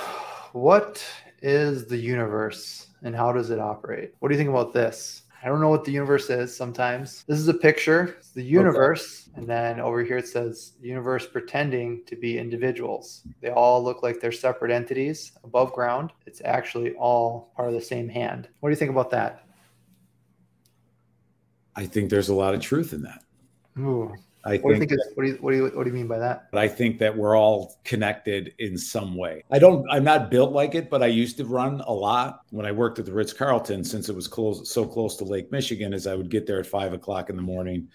What 0.52 1.06
is 1.44 1.86
the 1.86 1.96
universe 1.96 2.88
and 3.04 3.16
how 3.16 3.32
does 3.32 3.52
it 3.52 3.60
operate? 3.60 4.16
What 4.18 4.30
do 4.30 4.34
you 4.34 4.40
think 4.40 4.50
about 4.50 4.74
this? 4.74 5.22
I 5.44 5.48
don't 5.48 5.62
know 5.62 5.70
what 5.70 5.86
the 5.86 5.92
universe 5.92 6.30
is 6.32 6.56
sometimes. 6.58 7.24
This 7.28 7.38
is 7.38 7.48
a 7.48 7.54
picture, 7.54 8.16
it's 8.18 8.32
the 8.32 8.44
universe. 8.44 9.30
And 9.36 9.48
then 9.48 9.80
over 9.80 10.04
here 10.04 10.18
it 10.18 10.28
says 10.28 10.74
universe 10.82 11.28
pretending 11.28 12.04
to 12.08 12.16
be 12.16 12.40
individuals. 12.40 13.22
They 13.42 13.52
all 13.52 13.84
look 13.84 14.02
like 14.02 14.20
they're 14.20 14.32
separate 14.32 14.72
entities 14.72 15.34
above 15.44 15.72
ground. 15.72 16.12
It's 16.26 16.42
actually 16.44 16.94
all 16.94 17.54
part 17.56 17.70
of 17.70 17.76
the 17.76 17.82
same 17.82 18.10
hand. 18.10 18.50
What 18.60 18.70
do 18.70 18.72
you 18.72 18.78
think 18.78 18.92
about 18.92 19.12
that? 19.12 19.46
I 21.76 21.86
think 21.86 22.10
there's 22.10 22.30
a 22.30 22.36
lot 22.36 22.54
of 22.54 22.60
truth 22.60 22.92
in 22.92 23.04
that. 23.04 23.24
Ooh. 23.78 24.14
I 24.50 24.58
What 24.58 24.70
do 24.70 24.74
you 24.76 24.80
think 24.80 24.92
think 24.92 25.02
what 25.16 25.24
do 25.24 25.30
you 25.30 25.38
what 25.42 25.52
do 25.52 25.58
you 25.58 25.64
what 25.76 25.84
do 25.84 25.90
you 25.90 25.96
mean 25.96 26.08
by 26.08 26.20
that? 26.20 26.50
but 26.52 26.60
I 26.60 26.68
think 26.68 27.00
that 27.00 27.16
we're 27.16 27.38
all 27.38 27.78
connected 27.84 28.54
in 28.60 28.78
some 28.78 29.16
way. 29.16 29.44
I 29.52 29.60
don't 29.60 29.86
I'm 29.90 30.04
not 30.04 30.32
built 30.32 30.52
like 30.52 30.76
it, 30.76 30.90
but 30.90 31.04
I 31.04 31.08
used 31.08 31.38
to 31.38 31.46
run 31.46 31.82
a 31.82 31.94
lot 31.94 32.42
when 32.50 32.66
I 32.66 32.72
worked 32.72 33.00
at 33.00 33.06
the 33.06 33.14
Ritz 33.14 33.34
Carlton 33.34 33.84
since 33.84 34.10
it 34.10 34.16
was 34.16 34.28
close 34.28 34.72
so 34.72 34.86
close 34.86 35.16
to 35.18 35.24
Lake 35.24 35.52
Michigan 35.52 35.94
as 35.94 36.08
I 36.08 36.16
would 36.16 36.30
get 36.30 36.48
there 36.48 36.60
at 36.60 36.66
five 36.66 36.94
o'clock 36.94 37.30
in 37.30 37.36
the 37.36 37.42
morning 37.42 37.88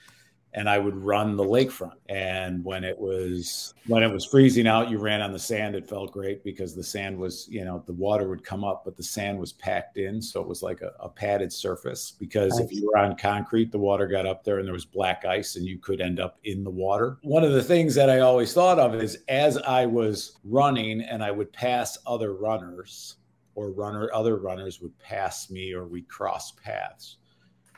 and 0.55 0.69
I 0.69 0.79
would 0.79 0.97
run 0.97 1.37
the 1.37 1.45
lakefront. 1.45 1.97
And 2.09 2.65
when 2.65 2.85
it 2.85 2.99
was 2.99 3.75
when 3.87 4.03
it 4.03 4.13
was 4.13 4.25
freezing 4.25 4.67
out, 4.67 4.89
you 4.89 4.99
ran 4.99 5.21
on 5.21 5.33
the 5.33 5.39
sand. 5.39 5.75
It 5.75 5.89
felt 5.89 6.13
great 6.13 6.45
because 6.45 6.75
the 6.75 6.83
sand 6.83 7.19
was, 7.19 7.49
you 7.51 7.65
know, 7.65 7.83
the 7.87 7.93
water 7.93 8.29
would 8.29 8.45
come 8.45 8.65
up, 8.65 8.85
but 8.85 8.97
the 8.97 9.03
sand 9.03 9.39
was 9.39 9.53
packed 9.53 9.99
in. 9.99 10.23
So 10.23 10.41
it 10.41 10.47
was 10.47 10.63
like 10.63 10.81
a, 10.81 10.93
a 11.01 11.09
padded 11.09 11.53
surface 11.53 12.13
because 12.13 12.59
if 12.61 12.73
you 12.73 12.87
were 12.87 12.99
on 12.99 13.17
concrete, 13.17 13.73
the 13.73 13.79
water 13.79 14.07
got 14.07 14.27
up 14.27 14.45
there 14.45 14.59
and 14.59 14.67
there 14.67 14.73
was 14.73 14.85
black 14.85 15.25
ice 15.25 15.57
and 15.57 15.67
you 15.67 15.79
could 15.79 16.01
end 16.01 16.21
up 16.21 16.39
in 16.45 16.63
the 16.63 16.71
water. 16.71 17.19
One 17.23 17.45
of 17.45 17.53
the 17.53 17.63
things 17.63 17.95
that 17.97 18.09
I 18.09 18.21
always 18.21 18.53
thought 18.53 18.79
of 18.79 18.95
is 18.95 19.19
as 19.29 19.59
I 19.59 19.87
was 19.87 20.39
running 20.45 21.01
and 21.01 21.23
I 21.23 21.33
would 21.33 21.53
pass 21.53 21.99
other 22.07 22.35
runners 22.35 23.17
or 23.57 23.71
runner 23.71 24.11
other 24.13 24.37
runners 24.37 24.81
would 24.81 24.97
pass 24.99 25.51
me 25.51 25.73
or 25.73 25.87
we'd 25.87 26.09
cross 26.09 26.53
paths. 26.53 27.19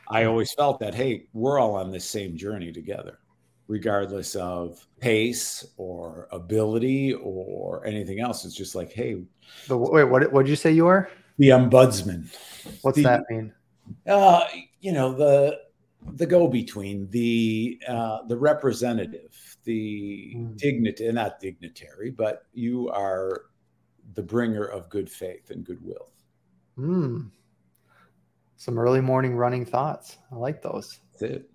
I 0.09 0.23
always 0.25 0.53
felt 0.53 0.79
that, 0.79 0.95
hey, 0.95 1.27
we're 1.33 1.59
all 1.59 1.75
on 1.75 1.91
this 1.91 2.05
same 2.05 2.37
journey 2.37 2.71
together, 2.71 3.19
regardless 3.67 4.35
of 4.35 4.85
pace 4.99 5.65
or 5.77 6.27
ability 6.31 7.13
or 7.13 7.85
anything 7.85 8.19
else. 8.19 8.45
It's 8.45 8.55
just 8.55 8.73
like, 8.75 8.91
hey, 8.93 9.23
The, 9.67 9.77
wait, 9.77 10.05
what 10.05 10.21
did 10.33 10.49
you 10.49 10.55
say 10.55 10.71
you 10.71 10.87
are? 10.87 11.09
the 11.39 11.49
ombudsman. 11.49 12.27
What's 12.81 12.95
The- 12.97 13.03
that 13.03 13.23
mean? 13.29 13.53
Uh, 14.05 14.43
you 14.81 14.91
know, 14.91 15.13
the 15.13 15.59
the 16.13 16.25
go-between, 16.25 17.09
the 17.09 17.79
uh, 17.87 18.23
the 18.27 18.37
representative, 18.37 19.35
the 19.65 20.33
Mm. 20.35 20.57
dignity, 20.57 21.11
not 21.11 21.39
dignitary, 21.39 22.11
but 22.11 22.43
you 22.53 22.89
are 22.89 23.43
the 24.13 24.21
bringer 24.23 24.63
of 24.65 24.89
good 24.89 25.09
faith 25.09 25.49
and 25.51 25.65
goodwill. 25.65 26.11
Hmm. 26.75 27.23
Some 28.57 28.79
early 28.79 29.01
morning 29.01 29.35
running 29.35 29.65
thoughts. 29.65 30.17
I 30.31 30.35
like 30.35 30.61
those. 30.63 30.99
That's 31.19 31.31
it. 31.33 31.49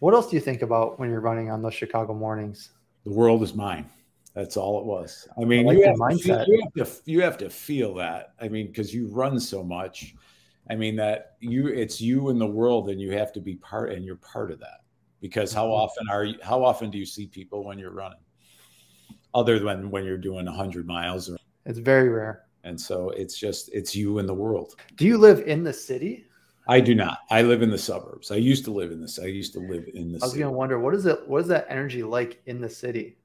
What 0.00 0.12
else 0.12 0.28
do 0.28 0.36
you 0.36 0.40
think 0.42 0.60
about 0.62 1.00
when 1.00 1.08
you're 1.08 1.20
running 1.20 1.50
on 1.50 1.62
those 1.62 1.74
Chicago 1.74 2.14
mornings? 2.14 2.70
the 3.04 3.12
world 3.12 3.42
is 3.42 3.54
mine. 3.54 3.88
That's 4.34 4.56
all 4.56 4.80
it 4.80 4.84
was. 4.84 5.28
I 5.40 5.44
mean, 5.44 5.60
I 5.60 5.68
like 5.68 5.78
you, 5.78 5.84
have 5.86 5.96
to 5.96 6.18
feel, 6.18 6.44
you 6.46 6.60
have 6.62 6.72
to 6.86 7.10
you 7.10 7.22
have 7.22 7.38
to 7.38 7.48
feel 7.48 7.94
that. 7.94 8.34
I 8.40 8.48
mean, 8.48 8.66
because 8.66 8.92
you 8.92 9.06
run 9.08 9.40
so 9.40 9.62
much. 9.62 10.14
I 10.68 10.74
mean 10.74 10.96
that 10.96 11.36
you 11.40 11.68
it's 11.68 12.00
you 12.00 12.28
in 12.28 12.38
the 12.38 12.46
world, 12.46 12.90
and 12.90 13.00
you 13.00 13.12
have 13.12 13.32
to 13.34 13.40
be 13.40 13.54
part, 13.56 13.92
and 13.92 14.04
you're 14.04 14.16
part 14.16 14.50
of 14.50 14.58
that. 14.60 14.80
Because 15.22 15.52
how 15.54 15.66
Mhm. 15.68 15.70
often 15.84 16.08
are 16.10 16.24
you? 16.24 16.38
How 16.42 16.62
often 16.62 16.90
do 16.90 16.98
you 16.98 17.06
see 17.06 17.26
people 17.28 17.64
when 17.64 17.78
you're 17.78 17.92
running, 17.92 18.18
other 19.32 19.58
than 19.58 19.90
when 19.90 20.04
you're 20.04 20.18
doing 20.18 20.46
hundred 20.46 20.86
miles? 20.86 21.30
Or, 21.30 21.38
It's 21.64 21.78
very 21.78 22.08
rare. 22.10 22.42
and 22.64 22.78
so 22.78 23.10
it's 23.10 23.38
just 23.38 23.70
it's 23.72 23.94
you 23.94 24.18
in 24.18 24.26
the 24.26 24.34
world. 24.34 24.74
Do 24.96 25.06
you 25.06 25.16
live 25.16 25.40
in 25.46 25.62
the 25.62 25.72
city? 25.72 26.26
I 26.68 26.80
do 26.80 26.94
not. 26.94 27.18
I 27.30 27.42
live 27.42 27.62
in 27.62 27.70
the 27.70 27.78
suburbs. 27.78 28.30
I 28.30 28.36
used 28.36 28.64
to 28.64 28.72
live 28.72 28.90
in 28.90 29.00
this. 29.00 29.18
I 29.18 29.26
used 29.26 29.52
to 29.52 29.60
live 29.60 29.86
in 29.94 30.10
the 30.12 30.18
I 30.18 30.24
was 30.24 30.30
city. 30.32 30.42
gonna 30.42 30.52
wonder 30.56 30.78
what 30.80 30.94
is 30.94 31.06
it 31.06 31.26
what 31.28 31.42
is 31.42 31.48
that 31.48 31.66
energy 31.68 32.02
like 32.02 32.42
in 32.46 32.60
the 32.60 32.68
city? 32.68 33.16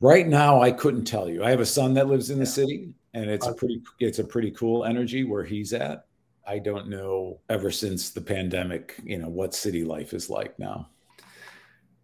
Right 0.00 0.26
now, 0.26 0.60
I 0.60 0.70
couldn't 0.70 1.04
tell 1.04 1.30
you. 1.30 1.42
I 1.42 1.50
have 1.50 1.60
a 1.60 1.66
son 1.66 1.94
that 1.94 2.08
lives 2.08 2.28
in 2.30 2.38
the 2.38 2.44
Yeah. 2.44 2.50
city, 2.50 2.94
and 3.14 3.30
it's 3.30 3.46
a 3.46 3.54
pretty 3.54 3.82
it's 4.00 4.18
a 4.18 4.24
pretty 4.24 4.50
cool 4.50 4.84
energy 4.84 5.24
where 5.24 5.44
he's 5.44 5.72
at. 5.72 6.06
I 6.46 6.58
don't 6.58 6.88
know 6.88 7.40
ever 7.48 7.70
since 7.70 8.10
the 8.10 8.20
pandemic, 8.20 8.96
you 9.02 9.16
know, 9.16 9.28
what 9.30 9.54
city 9.54 9.82
life 9.82 10.12
is 10.12 10.28
like 10.28 10.58
now. 10.58 10.90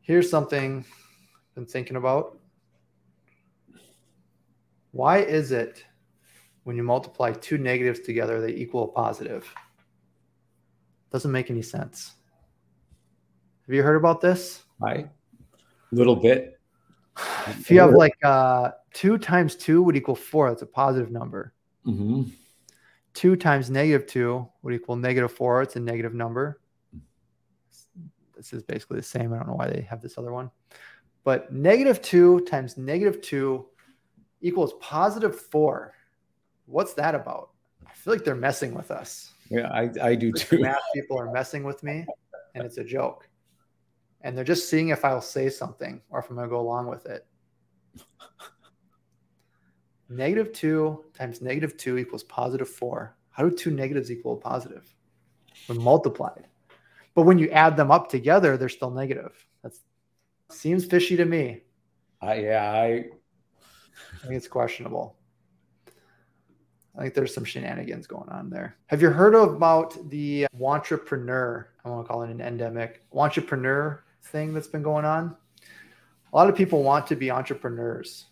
Here's 0.00 0.30
something 0.30 0.78
I've 0.78 1.54
been 1.54 1.66
thinking 1.66 1.96
about. 1.96 2.38
Why 4.92 5.18
is 5.18 5.52
it 5.52 5.84
when 6.64 6.74
you 6.76 6.82
multiply 6.82 7.32
two 7.32 7.58
negatives 7.58 8.00
together 8.00 8.40
they 8.40 8.52
equal 8.52 8.84
a 8.84 8.88
positive? 8.88 9.52
Doesn't 11.10 11.32
make 11.32 11.50
any 11.50 11.62
sense. 11.62 12.14
Have 13.66 13.74
you 13.74 13.82
heard 13.82 13.96
about 13.96 14.20
this? 14.20 14.64
I 14.82 15.06
little 15.92 16.16
bit. 16.16 16.58
If 17.48 17.70
you 17.70 17.80
have 17.80 17.92
like 17.92 18.14
uh, 18.24 18.70
two 18.94 19.18
times 19.18 19.56
two 19.56 19.82
would 19.82 19.96
equal 19.96 20.14
four, 20.14 20.48
that's 20.48 20.62
a 20.62 20.66
positive 20.66 21.10
number. 21.10 21.52
Mhm. 21.86 22.30
Two 23.12 23.36
times 23.36 23.70
negative 23.70 24.06
two 24.06 24.48
would 24.62 24.74
equal 24.74 24.96
negative 24.96 25.32
four, 25.32 25.62
it's 25.62 25.76
a 25.76 25.80
negative 25.80 26.14
number. 26.14 26.60
This 28.36 28.52
is 28.52 28.62
basically 28.62 28.96
the 28.96 29.02
same. 29.02 29.32
I 29.32 29.36
don't 29.36 29.48
know 29.48 29.54
why 29.54 29.68
they 29.68 29.82
have 29.82 30.00
this 30.00 30.16
other 30.16 30.32
one. 30.32 30.50
But 31.24 31.52
negative 31.52 32.00
two 32.00 32.40
times 32.40 32.78
negative 32.78 33.20
two 33.20 33.66
equals 34.40 34.74
positive 34.80 35.38
four. 35.38 35.92
What's 36.66 36.94
that 36.94 37.14
about? 37.14 37.50
I 37.86 37.92
feel 37.92 38.14
like 38.14 38.24
they're 38.24 38.34
messing 38.34 38.72
with 38.72 38.90
us. 38.90 39.29
Yeah, 39.50 39.68
I, 39.72 39.90
I 40.00 40.14
do 40.14 40.32
too. 40.32 40.60
math 40.60 40.78
people 40.94 41.18
are 41.18 41.30
messing 41.32 41.64
with 41.64 41.82
me, 41.82 42.06
and 42.54 42.64
it's 42.64 42.78
a 42.78 42.84
joke. 42.84 43.28
And 44.22 44.36
they're 44.36 44.44
just 44.44 44.68
seeing 44.68 44.90
if 44.90 45.04
I'll 45.04 45.20
say 45.20 45.48
something 45.48 46.00
or 46.10 46.20
if 46.20 46.30
I'm 46.30 46.36
going 46.36 46.48
to 46.48 46.50
go 46.50 46.60
along 46.60 46.86
with 46.86 47.06
it. 47.06 47.26
Negative 50.08 50.52
two 50.52 51.04
times 51.14 51.40
negative 51.40 51.76
two 51.76 51.96
equals 51.96 52.24
positive 52.24 52.68
four. 52.68 53.16
How 53.30 53.48
do 53.48 53.54
two 53.54 53.70
negatives 53.70 54.10
equal 54.10 54.34
a 54.34 54.36
positive? 54.36 54.92
When 55.66 55.80
multiplied. 55.80 56.48
But 57.14 57.22
when 57.22 57.38
you 57.38 57.48
add 57.50 57.76
them 57.76 57.90
up 57.90 58.08
together, 58.08 58.56
they're 58.56 58.68
still 58.68 58.90
negative. 58.90 59.32
That 59.62 59.72
seems 60.50 60.84
fishy 60.84 61.16
to 61.16 61.24
me. 61.24 61.62
I, 62.20 62.34
yeah, 62.40 62.72
I 62.72 62.86
I 62.86 64.26
think 64.26 64.34
it's 64.34 64.48
questionable. 64.48 65.16
I 67.00 67.04
think 67.04 67.14
there's 67.14 67.34
some 67.34 67.46
shenanigans 67.46 68.06
going 68.06 68.28
on 68.28 68.50
there. 68.50 68.76
Have 68.88 69.00
you 69.00 69.08
heard 69.08 69.34
about 69.34 70.10
the 70.10 70.46
entrepreneur? 70.62 71.66
I 71.82 71.88
want 71.88 72.04
to 72.04 72.12
call 72.12 72.22
it 72.24 72.30
an 72.30 72.42
endemic 72.42 73.06
entrepreneur 73.14 74.04
thing 74.24 74.52
that's 74.52 74.68
been 74.68 74.82
going 74.82 75.06
on. 75.06 75.34
A 76.30 76.36
lot 76.36 76.50
of 76.50 76.54
people 76.54 76.82
want 76.82 77.06
to 77.06 77.16
be 77.16 77.30
entrepreneurs, 77.30 78.26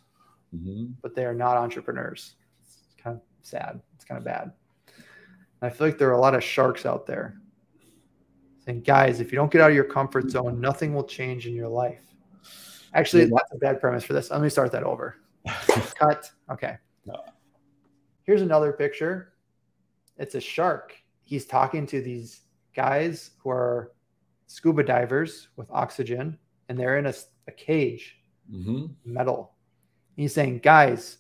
mhm. 0.55 0.93
but 1.01 1.15
they 1.15 1.25
are 1.25 1.33
not 1.33 1.57
entrepreneurs. 1.57 2.35
It's 2.63 2.77
kind 3.03 3.17
of 3.17 3.23
sad. 3.41 3.81
It's 3.95 4.05
kind 4.05 4.19
of 4.19 4.25
bad. 4.25 4.53
And 5.63 5.63
I 5.63 5.71
feel 5.71 5.87
like 5.87 5.97
there 5.97 6.11
are 6.11 6.19
a 6.19 6.21
lot 6.21 6.35
of 6.35 6.45
sharks 6.45 6.85
out 6.85 7.07
there 7.07 7.41
saying, 8.67 8.83
guys, 8.83 9.19
if 9.19 9.33
you 9.33 9.37
don't 9.37 9.51
get 9.51 9.63
out 9.63 9.71
of 9.71 9.77
your 9.77 9.85
comfort 9.85 10.31
zone, 10.31 10.61
nothing 10.61 10.93
will 10.93 11.05
change 11.05 11.47
in 11.47 11.55
your 11.55 11.69
life. 11.69 12.03
Actually, 12.93 13.25
that's 13.25 13.51
a 13.51 13.57
bad 13.57 13.81
premise 13.81 14.05
for 14.05 14.13
this. 14.13 14.31
Let 14.31 14.43
me 14.43 14.51
start 14.51 14.73
that 14.73 14.83
over. 14.85 15.17
Cut. 15.99 16.31
Okay. 16.51 16.77
No. 17.07 17.23
Here's 18.29 18.43
another 18.43 18.73
picture. 18.75 19.33
It's 20.19 20.35
a 20.35 20.41
shark. 20.41 20.95
He's 21.25 21.47
talking 21.47 21.87
to 21.87 22.03
these 22.03 22.43
guys 22.77 23.31
who 23.39 23.49
are 23.49 23.93
scuba 24.49 24.83
divers 24.83 25.49
with 25.57 25.71
oxygen, 25.71 26.37
and 26.69 26.79
they're 26.79 26.99
in 26.99 27.07
a, 27.07 27.15
a 27.47 27.53
cage, 27.53 28.19
hmm 28.51 28.85
metal. 29.07 29.55
And 30.15 30.25
he's 30.25 30.35
saying, 30.35 30.59
guys, 30.59 31.17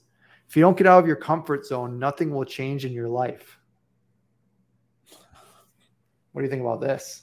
if 0.51 0.55
you 0.55 0.61
don't 0.61 0.77
get 0.77 0.87
out 0.87 0.99
of 0.99 1.07
your 1.07 1.17
comfort 1.17 1.65
zone, 1.65 1.99
nothing 1.99 2.31
will 2.31 2.45
change 2.45 2.85
in 2.85 2.93
your 2.93 3.09
life. 3.09 3.59
What 6.33 6.43
do 6.43 6.45
you 6.45 6.51
think 6.51 6.61
about 6.61 6.83
this? 6.83 7.23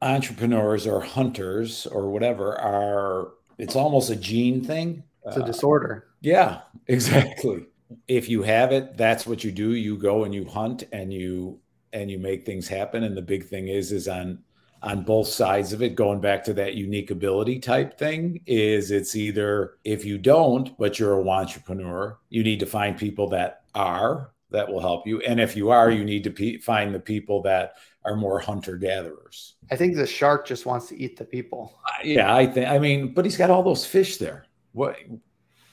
Entrepreneurs 0.00 0.86
or 0.86 1.02
hunters 1.02 1.86
or 1.86 2.08
whatever 2.08 2.58
are, 2.58 3.32
it's 3.58 3.76
almost 3.76 4.08
a 4.08 4.16
gene 4.16 4.64
thing. 4.64 5.02
It's 5.26 5.36
a 5.36 5.42
Uh, 5.42 5.46
disorder. 5.46 6.06
Yeah, 6.22 6.62
exactly. 6.86 7.66
If 8.08 8.28
you 8.28 8.42
have 8.42 8.72
it, 8.72 8.96
that's 8.96 9.26
what 9.26 9.44
you 9.44 9.52
do. 9.52 9.74
You 9.74 9.96
go 9.96 10.24
and 10.24 10.34
you 10.34 10.44
hunt 10.44 10.84
and 10.92 11.12
you 11.12 11.60
and 11.92 12.10
you 12.10 12.18
make 12.18 12.44
things 12.44 12.66
happen. 12.66 13.04
And 13.04 13.16
the 13.16 13.22
big 13.22 13.44
thing 13.44 13.68
is 13.68 13.92
is 13.92 14.08
on 14.08 14.40
on 14.82 15.02
both 15.02 15.26
sides 15.26 15.72
of 15.72 15.82
it, 15.82 15.94
going 15.94 16.20
back 16.20 16.44
to 16.44 16.52
that 16.52 16.74
unique 16.74 17.10
ability 17.10 17.58
type 17.58 17.98
thing, 17.98 18.40
is 18.46 18.90
it's 18.90 19.16
either 19.16 19.78
if 19.82 20.04
you 20.04 20.18
don't, 20.18 20.76
but 20.76 20.98
you're 20.98 21.18
a 21.18 21.28
entrepreneur, 21.28 22.18
you 22.28 22.44
need 22.44 22.60
to 22.60 22.66
find 22.66 22.98
people 22.98 23.26
that 23.30 23.62
are 23.74 24.30
that 24.50 24.70
will 24.70 24.80
help 24.80 25.06
you. 25.06 25.20
And 25.22 25.40
if 25.40 25.56
you 25.56 25.70
are, 25.70 25.90
you 25.90 26.04
need 26.04 26.22
to 26.24 26.30
pe- 26.30 26.58
find 26.58 26.94
the 26.94 27.00
people 27.00 27.42
that 27.42 27.74
are 28.04 28.14
more 28.14 28.38
hunter 28.38 28.76
gatherers. 28.76 29.54
I 29.70 29.76
think 29.76 29.96
the 29.96 30.06
shark 30.06 30.46
just 30.46 30.66
wants 30.66 30.86
to 30.88 30.98
eat 31.00 31.16
the 31.16 31.24
people. 31.24 31.74
Yeah, 32.04 32.34
I 32.34 32.46
think. 32.46 32.68
I 32.68 32.78
mean, 32.78 33.14
but 33.14 33.24
he's 33.24 33.38
got 33.38 33.50
all 33.50 33.62
those 33.62 33.86
fish 33.86 34.18
there. 34.18 34.44
What 34.72 34.96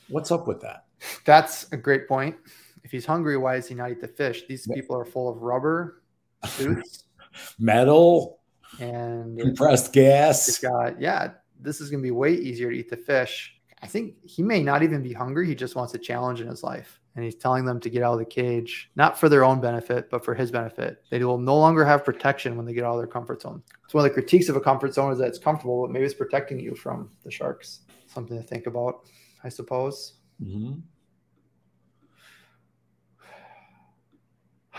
what's 0.07 0.31
up 0.31 0.47
with 0.47 0.61
that? 0.61 0.85
That's 1.25 1.71
a 1.71 1.77
great 1.77 2.07
point. 2.07 2.35
If 2.83 2.91
he's 2.91 3.05
hungry, 3.05 3.37
why 3.37 3.55
does 3.55 3.67
he 3.67 3.75
not 3.75 3.91
eat 3.91 4.01
the 4.01 4.07
fish? 4.07 4.43
These 4.47 4.67
people 4.73 4.97
are 4.97 5.05
full 5.05 5.29
of 5.29 5.41
rubber 5.41 6.01
suits 6.47 7.03
Metal, 7.59 8.39
and 8.79 9.39
compressed 9.39 9.87
it's 9.87 9.91
gas. 9.93 10.57
got, 10.59 10.99
yeah, 10.99 11.31
this 11.59 11.79
is 11.79 11.89
going 11.89 12.01
to 12.01 12.05
be 12.05 12.11
way 12.11 12.33
easier 12.33 12.71
to 12.71 12.77
eat 12.77 12.89
the 12.89 12.97
fish. 12.97 13.55
I 13.83 13.87
think 13.87 14.15
he 14.23 14.43
may 14.43 14.61
not 14.61 14.83
even 14.83 15.01
be 15.01 15.13
hungry. 15.13 15.47
He 15.47 15.55
just 15.55 15.75
wants 15.75 15.93
a 15.93 15.97
challenge 15.97 16.41
in 16.41 16.47
his 16.47 16.63
life. 16.63 16.99
And 17.15 17.25
he's 17.25 17.35
telling 17.35 17.65
them 17.65 17.79
to 17.81 17.89
get 17.89 18.03
out 18.03 18.13
of 18.13 18.19
the 18.19 18.25
cage, 18.25 18.89
not 18.95 19.19
for 19.19 19.27
their 19.27 19.43
own 19.43 19.59
benefit, 19.59 20.09
but 20.09 20.23
for 20.23 20.33
his 20.33 20.49
benefit. 20.49 21.03
They 21.09 21.21
will 21.23 21.37
no 21.37 21.57
longer 21.57 21.83
have 21.83 22.05
protection 22.05 22.55
when 22.55 22.65
they 22.65 22.73
get 22.73 22.85
out 22.85 22.93
of 22.93 22.99
their 22.99 23.07
comfort 23.07 23.41
zone. 23.41 23.61
It's 23.83 23.93
one 23.93 24.05
of 24.05 24.09
the 24.09 24.13
critiques 24.13 24.47
of 24.47 24.55
a 24.55 24.61
comfort 24.61 24.93
zone 24.93 25.11
is 25.11 25.19
that 25.19 25.27
it's 25.27 25.37
comfortable, 25.37 25.81
but 25.81 25.91
maybe 25.91 26.05
it's 26.05 26.13
protecting 26.13 26.57
you 26.59 26.73
from 26.73 27.09
the 27.23 27.31
sharks. 27.31 27.81
Something 28.07 28.37
to 28.37 28.43
think 28.43 28.65
about, 28.65 29.01
I 29.43 29.49
suppose. 29.49 30.13
Mhm. 30.41 30.81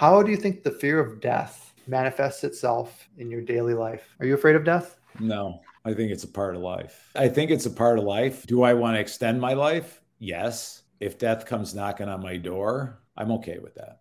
How 0.03 0.21
do 0.21 0.33
you 0.33 0.37
think 0.37 0.65
the 0.65 0.71
fear 0.73 0.99
of 0.99 1.21
death 1.21 1.75
manifests 1.87 2.43
itself 2.43 3.09
in 3.19 3.31
your 3.31 3.41
daily 3.41 3.73
life? 3.73 4.17
Are 4.19 4.27
you 4.27 4.35
afraid 4.35 4.57
of 4.57 4.65
death? 4.65 4.99
No, 5.21 5.61
I 5.85 5.95
think 5.95 6.11
it's 6.11 6.25
a 6.25 6.29
part 6.29 6.57
of 6.57 6.61
life. 6.61 7.13
I 7.15 7.29
think 7.29 7.53
it's 7.53 7.67
a 7.67 7.71
part 7.71 8.01
of 8.01 8.05
life. 8.05 8.45
Do 8.49 8.65
I 8.65 8.75
want 8.75 8.97
to 8.97 9.01
extend 9.01 9.41
my 9.41 9.53
life? 9.53 10.01
Yes. 10.19 10.83
If 10.99 11.19
death 11.19 11.47
comes 11.47 11.73
knocking 11.73 12.09
on 12.09 12.21
my 12.21 12.37
door, 12.37 12.99
I'm 13.17 13.31
okay 13.31 13.61
with 13.61 13.77
that. 13.77 14.01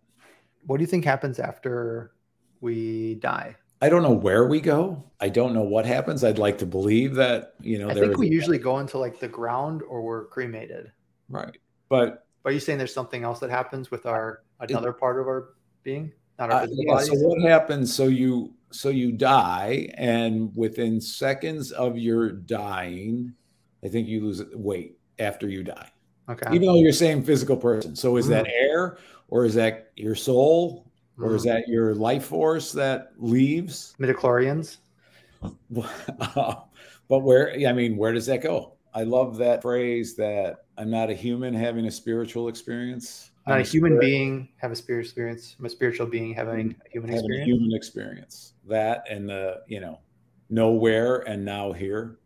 What 0.66 0.78
do 0.78 0.82
you 0.82 0.88
think 0.88 1.04
happens 1.04 1.38
after 1.38 2.14
we 2.60 3.14
die? 3.20 3.54
I 3.80 3.88
don't 3.88 4.02
know 4.02 4.10
where 4.10 4.48
we 4.48 4.60
go. 4.60 5.08
I 5.20 5.28
don't 5.28 5.54
know 5.54 5.62
what 5.62 5.86
happens. 5.86 6.24
I'd 6.24 6.36
like 6.36 6.58
to 6.58 6.66
believe 6.66 7.14
that, 7.14 7.54
you 7.60 7.78
know, 7.78 7.88
I 7.88 7.94
think 7.94 8.18
we 8.18 8.28
usually 8.28 8.58
go 8.58 8.80
into 8.80 8.98
like 8.98 9.20
the 9.20 9.28
ground 9.28 9.82
or 9.88 10.02
we're 10.02 10.24
cremated. 10.24 10.90
right. 11.28 11.56
But 11.88 12.26
But 12.42 12.50
are 12.50 12.52
you 12.52 12.58
saying 12.58 12.78
there's 12.78 12.92
something 12.92 13.22
else 13.22 13.38
that 13.38 13.50
happens 13.50 13.92
with 13.92 14.04
our 14.04 14.42
another 14.58 14.92
part 14.92 15.20
of 15.20 15.28
our 15.28 15.50
being, 15.82 16.12
not 16.38 16.50
our 16.50 16.62
Uh, 16.62 16.66
physical 16.66 16.84
yeah, 16.86 16.98
so 16.98 17.14
what 17.14 17.42
happens? 17.42 17.94
So 17.94 18.06
you 18.06 18.54
so 18.70 18.88
you 18.88 19.12
die, 19.12 19.90
and 19.98 20.54
within 20.56 21.00
seconds 21.00 21.72
of 21.72 21.98
your 21.98 22.30
dying, 22.32 23.34
I 23.84 23.88
think 23.88 24.08
you 24.08 24.22
lose 24.22 24.42
weight 24.54 24.98
after 25.18 25.46
you 25.48 25.62
die. 25.62 25.90
Okay. 26.28 26.54
Even 26.54 26.68
though 26.68 26.76
you're 26.76 26.92
the 26.92 26.96
same 26.96 27.22
physical 27.22 27.56
person. 27.56 27.94
So 27.96 28.16
is 28.16 28.28
that 28.28 28.46
air, 28.46 28.96
or 29.28 29.44
is 29.44 29.54
that 29.54 29.90
your 29.96 30.14
soul, 30.14 30.90
or 31.18 31.34
is 31.34 31.42
Mm. 31.42 31.46
that 31.46 31.68
your 31.68 31.94
life 31.94 32.24
force 32.24 32.72
that 32.72 33.12
leaves? 33.18 33.94
midichlorians? 33.98 34.78
but 35.70 36.68
where? 37.08 37.52
I 37.66 37.72
mean, 37.72 37.96
where 37.96 38.12
does 38.12 38.26
that 38.26 38.40
go? 38.42 38.74
I 38.94 39.02
love 39.02 39.36
that 39.38 39.62
phrase 39.62 40.14
that 40.16 40.64
I'm 40.78 40.90
not 40.90 41.10
a 41.10 41.14
human 41.14 41.52
having 41.54 41.86
a 41.86 41.90
spiritual 41.90 42.48
experience. 42.48 43.31
Not 43.46 43.54
I'm 43.54 43.60
a 43.60 43.64
human 43.64 43.92
spirit 43.92 44.00
being 44.00 44.48
have 44.58 44.70
a 44.70 44.76
spirit 44.76 45.04
experience. 45.04 45.56
I'm 45.58 45.64
a 45.64 45.68
spiritual 45.68 46.06
being 46.06 46.32
having 46.32 46.76
a 46.86 46.88
human 46.88 47.10
having 47.10 47.24
a 47.24 47.34
experience. 47.34 47.46
human 47.46 47.76
experience. 47.76 48.52
That 48.68 49.04
and 49.10 49.28
the, 49.28 49.62
you 49.66 49.80
know, 49.80 49.98
nowhere 50.48 51.28
and 51.28 51.44
now 51.44 51.72
here. 51.72 52.18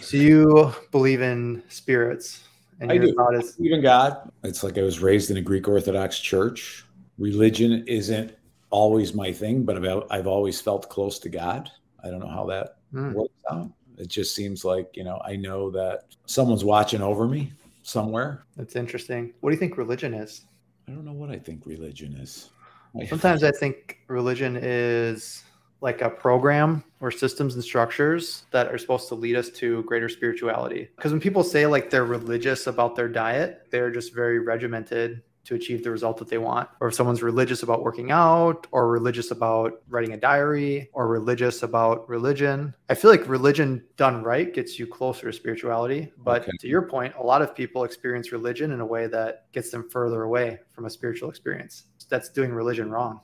So 0.00 0.16
you 0.16 0.72
believe 0.92 1.20
in 1.20 1.62
spirits, 1.68 2.44
and 2.80 2.90
I 2.90 2.96
do. 2.98 3.12
thought 3.14 3.34
is 3.34 3.56
Even 3.60 3.82
God. 3.82 4.30
It's 4.44 4.62
like 4.62 4.78
I 4.78 4.82
was 4.82 5.00
raised 5.00 5.30
in 5.30 5.36
a 5.36 5.42
Greek 5.42 5.68
Orthodox 5.68 6.18
church. 6.18 6.84
Religion 7.18 7.84
isn't 7.86 8.34
always 8.70 9.14
my 9.14 9.32
thing, 9.32 9.64
but 9.64 9.76
I've, 9.84 10.02
I've 10.10 10.26
always 10.26 10.60
felt 10.60 10.88
close 10.88 11.18
to 11.20 11.28
God. 11.28 11.70
I 12.02 12.10
don't 12.10 12.20
know 12.20 12.28
how 12.28 12.46
that 12.46 12.76
Hmm. 12.92 13.12
works 13.12 13.34
out. 13.50 13.70
It 13.98 14.08
just 14.08 14.34
seems 14.34 14.64
like, 14.64 14.88
you 14.94 15.04
know, 15.04 15.20
I 15.24 15.36
know 15.36 15.70
that 15.72 16.04
someone's 16.26 16.64
watching 16.64 17.02
over 17.02 17.28
me 17.28 17.52
somewhere. 17.84 18.44
that's 18.56 18.76
interesting. 18.76 19.32
What 19.40 19.50
do 19.50 19.54
you 19.54 19.60
think 19.60 19.76
religion 19.76 20.14
is? 20.14 20.46
I 20.88 20.92
don't 20.92 21.04
know 21.04 21.12
what 21.12 21.30
I 21.30 21.38
think 21.38 21.66
religion 21.66 22.14
is. 22.14 22.50
Sometimes 23.08 23.44
I 23.44 23.50
think 23.50 23.98
religion 24.08 24.58
is 24.60 25.44
like 25.80 26.00
a 26.00 26.08
program 26.08 26.82
or 27.00 27.10
systems 27.10 27.54
and 27.54 27.62
structures 27.62 28.44
that 28.52 28.68
are 28.68 28.78
supposed 28.78 29.08
to 29.08 29.14
lead 29.14 29.36
us 29.36 29.50
to 29.50 29.82
greater 29.82 30.08
spirituality. 30.08 30.88
Because 30.96 31.12
when 31.12 31.20
people 31.20 31.44
say 31.44 31.66
like 31.66 31.90
they're 31.90 32.06
religious 32.06 32.66
about 32.66 32.96
their 32.96 33.08
diet, 33.08 33.66
they're 33.70 33.90
just 33.90 34.14
very 34.14 34.38
regimented 34.38 35.22
to 35.44 35.54
achieve 35.54 35.84
the 35.84 35.90
result 35.90 36.16
that 36.18 36.28
they 36.28 36.38
want. 36.38 36.68
Or 36.80 36.88
if 36.88 36.94
someone's 36.94 37.22
religious 37.22 37.62
about 37.62 37.82
working 37.82 38.10
out, 38.10 38.66
or 38.72 38.88
religious 38.90 39.30
about 39.30 39.82
writing 39.88 40.12
a 40.12 40.16
diary, 40.16 40.88
or 40.92 41.06
religious 41.08 41.62
about 41.62 42.08
religion, 42.08 42.74
I 42.88 42.94
feel 42.94 43.10
like 43.10 43.28
religion 43.28 43.84
done 43.96 44.22
right 44.22 44.52
gets 44.52 44.78
you 44.78 44.86
closer 44.86 45.30
to 45.30 45.32
spirituality. 45.32 46.12
But 46.18 46.42
Okay. 46.42 46.52
to 46.60 46.68
your 46.68 46.82
point, 46.82 47.14
a 47.18 47.22
lot 47.22 47.42
of 47.42 47.54
people 47.54 47.84
experience 47.84 48.32
religion 48.32 48.72
in 48.72 48.80
a 48.80 48.86
way 48.86 49.06
that 49.08 49.50
gets 49.52 49.70
them 49.70 49.88
further 49.90 50.22
away 50.22 50.58
from 50.72 50.86
a 50.86 50.90
spiritual 50.90 51.28
experience. 51.28 51.84
That's 52.08 52.28
doing 52.28 52.52
religion 52.52 52.90
wrong. 52.90 53.20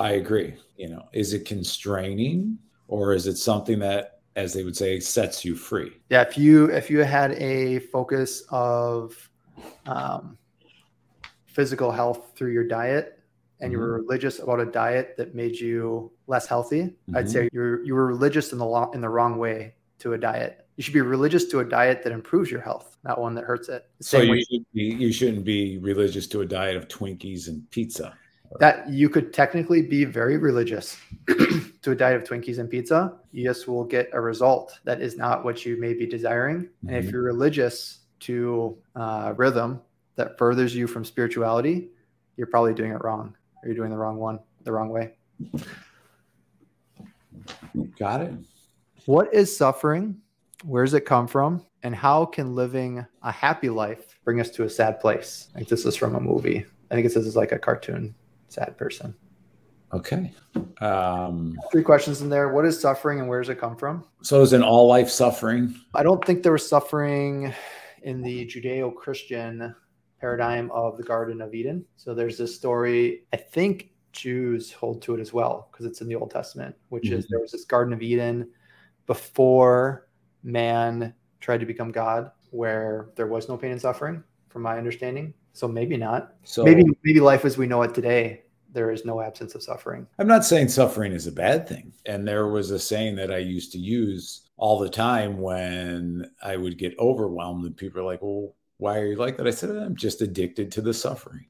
I 0.00 0.12
agree. 0.12 0.54
You 0.76 0.88
know, 0.90 1.08
is 1.12 1.32
it 1.32 1.44
constraining 1.44 2.58
or 2.88 3.12
is 3.14 3.26
it 3.26 3.36
something 3.36 3.78
that, 3.80 4.20
as 4.36 4.52
they 4.52 4.64
would 4.64 4.76
say, 4.76 4.98
sets 5.00 5.44
you 5.44 5.54
free? 5.54 5.92
Yeah, 6.10 6.22
if 6.22 6.36
you 6.38 6.66
if 6.70 6.90
you 6.90 7.00
had 7.04 7.32
a 7.32 7.78
focus 7.80 8.42
of 8.50 9.30
um, 9.86 10.38
physical 11.52 11.90
health 11.90 12.32
through 12.36 12.52
your 12.52 12.64
diet, 12.64 13.18
and 13.60 13.70
you 13.72 13.78
were 13.78 13.92
religious 13.92 14.40
about 14.40 14.58
a 14.60 14.66
diet 14.66 15.14
that 15.18 15.34
made 15.34 15.54
you 15.58 16.10
less 16.26 16.46
healthy, 16.46 16.96
I'd 17.14 17.26
Mhm. 17.26 17.28
say 17.28 17.48
you're 17.52 17.84
you 17.84 17.94
were 17.94 18.06
religious 18.06 18.52
in 18.52 18.58
the 18.58 18.64
lo- 18.66 18.90
in 18.92 19.00
the 19.00 19.08
wrong 19.08 19.38
way 19.38 19.74
to 20.00 20.14
a 20.14 20.18
diet. 20.18 20.66
You 20.76 20.82
should 20.82 20.94
be 20.94 21.00
religious 21.02 21.44
to 21.46 21.60
a 21.60 21.64
diet 21.64 22.02
that 22.02 22.12
improves 22.12 22.50
your 22.50 22.60
health, 22.60 22.96
not 23.04 23.20
one 23.20 23.34
that 23.36 23.44
hurts 23.44 23.68
it. 23.68 23.84
The 23.98 24.04
So 24.04 24.20
you, 24.20 24.30
way 24.32 24.40
should 24.50 24.64
be, 24.74 24.82
you 25.04 25.12
shouldn't 25.12 25.44
be 25.44 25.78
religious 25.78 26.26
to 26.28 26.40
a 26.40 26.46
diet 26.46 26.76
of 26.76 26.88
Twinkies 26.88 27.48
and 27.48 27.68
pizza. 27.70 28.14
that 28.60 28.86
you 28.90 29.08
could 29.08 29.32
technically 29.32 29.80
be 29.80 30.04
very 30.04 30.36
religious 30.36 30.98
to 31.82 31.90
a 31.92 31.94
diet 31.94 32.16
of 32.20 32.24
Twinkies 32.28 32.58
and 32.58 32.68
pizza. 32.68 33.14
You 33.32 33.44
just 33.44 33.66
will 33.66 33.84
get 33.84 34.10
a 34.12 34.20
result 34.20 34.78
that 34.84 35.00
is 35.00 35.16
not 35.16 35.42
what 35.42 35.64
you 35.64 35.78
may 35.80 35.94
be 35.94 36.04
desiring. 36.06 36.68
And 36.86 36.96
if 36.96 37.06
Mhm. 37.06 37.12
you're 37.12 37.22
religious 37.22 38.00
to 38.20 38.76
uh, 38.94 39.32
rhythm 39.38 39.80
that 40.16 40.38
furthers 40.38 40.74
you 40.74 40.86
from 40.86 41.04
spirituality, 41.04 41.88
you're 42.36 42.46
probably 42.46 42.74
doing 42.74 42.92
it 42.92 43.02
wrong. 43.02 43.34
Or 43.62 43.68
you're 43.68 43.76
doing 43.76 43.90
the 43.90 43.96
wrong 43.96 44.16
one, 44.16 44.40
the 44.64 44.72
wrong 44.72 44.88
way. 44.88 45.12
Got 47.98 48.22
it? 48.22 48.32
What 49.06 49.32
is 49.32 49.54
suffering? 49.56 50.16
Where 50.64 50.84
does 50.84 50.94
it 50.94 51.04
come 51.06 51.26
from? 51.26 51.64
And 51.82 51.94
how 51.94 52.24
can 52.24 52.54
living 52.54 53.04
a 53.22 53.32
happy 53.32 53.68
life 53.68 54.18
bring 54.24 54.40
us 54.40 54.50
to 54.50 54.64
a 54.64 54.70
sad 54.70 55.00
place? 55.00 55.48
I 55.54 55.58
think 55.58 55.68
this 55.68 55.84
is 55.84 55.96
from 55.96 56.14
a 56.14 56.20
movie. 56.20 56.64
I 56.90 56.94
think 56.94 57.06
it 57.06 57.12
says 57.12 57.26
it's 57.26 57.36
like 57.36 57.52
a 57.52 57.58
cartoon, 57.58 58.14
sad 58.48 58.76
person. 58.76 59.14
Okay. 59.92 60.32
Um, 60.80 61.58
Three 61.70 61.82
questions 61.82 62.22
in 62.22 62.30
there. 62.30 62.50
What 62.50 62.64
is 62.64 62.80
suffering 62.80 63.18
and 63.18 63.28
where 63.28 63.40
does 63.40 63.48
it 63.48 63.58
come 63.60 63.76
from? 63.76 64.04
so 64.22 64.40
is 64.40 64.52
in 64.52 64.62
all 64.62 64.86
life 64.86 65.10
suffering? 65.10 65.74
I 65.94 66.02
don't 66.02 66.24
think 66.24 66.42
there 66.42 66.52
was 66.52 66.66
suffering 66.66 67.52
in 68.02 68.22
the 68.22 68.46
Judeo 68.46 68.94
Christian 68.94 69.74
paradigm 70.26 70.70
of 70.70 70.96
the 70.96 71.02
Garden 71.02 71.40
of 71.42 71.52
Eden. 71.52 71.84
So 71.96 72.14
there's 72.14 72.38
this 72.38 72.54
story, 72.54 73.24
I 73.32 73.36
think 73.36 73.90
Jews 74.12 74.70
hold 74.72 75.02
to 75.02 75.14
it 75.16 75.20
as 75.20 75.32
well, 75.32 75.68
because 75.70 75.84
it's 75.84 76.00
in 76.00 76.06
the 76.06 76.14
Old 76.14 76.30
Testament, 76.30 76.76
which 76.90 77.10
is 77.10 77.26
Mhm. 77.26 77.28
there 77.30 77.40
was 77.40 77.50
this 77.50 77.64
Garden 77.64 77.92
of 77.92 78.02
Eden 78.02 78.48
before 79.06 80.06
man 80.44 81.12
tried 81.40 81.58
to 81.58 81.66
become 81.66 81.90
God, 81.90 82.30
where 82.50 83.10
there 83.16 83.26
was 83.26 83.48
no 83.48 83.56
pain 83.56 83.72
and 83.72 83.80
suffering, 83.80 84.22
from 84.48 84.62
my 84.62 84.78
understanding. 84.78 85.34
So 85.54 85.66
maybe 85.66 85.96
not. 85.96 86.34
So 86.44 86.62
maybe 86.64 86.84
maybe 87.04 87.20
life 87.20 87.44
as 87.44 87.58
we 87.58 87.66
know 87.66 87.82
it 87.82 87.92
today 87.94 88.44
there 88.72 88.90
is 88.90 89.04
no 89.04 89.20
absence 89.20 89.54
of 89.54 89.62
suffering. 89.62 90.06
I'm 90.18 90.26
not 90.26 90.46
saying 90.46 90.68
suffering 90.68 91.12
is 91.12 91.26
a 91.26 91.32
bad 91.32 91.68
thing. 91.68 91.92
And 92.06 92.26
there 92.26 92.48
was 92.48 92.70
a 92.70 92.78
saying 92.78 93.16
that 93.16 93.30
I 93.30 93.36
used 93.36 93.70
to 93.72 93.78
use 93.78 94.48
all 94.56 94.78
the 94.78 94.88
time 94.88 95.38
when 95.42 96.30
I 96.42 96.56
would 96.56 96.78
get 96.78 96.98
overwhelmed, 96.98 97.66
and 97.66 97.76
people 97.76 98.00
are 98.00 98.04
like, 98.04 98.22
well, 98.22 98.54
why 98.82 98.98
are 98.98 99.06
you 99.06 99.14
like 99.14 99.36
that? 99.36 99.46
I 99.46 99.50
said, 99.50 99.70
I'm 99.70 99.94
just 99.94 100.22
addicted 100.22 100.72
to 100.72 100.80
the 100.80 100.92
suffering. 100.92 101.46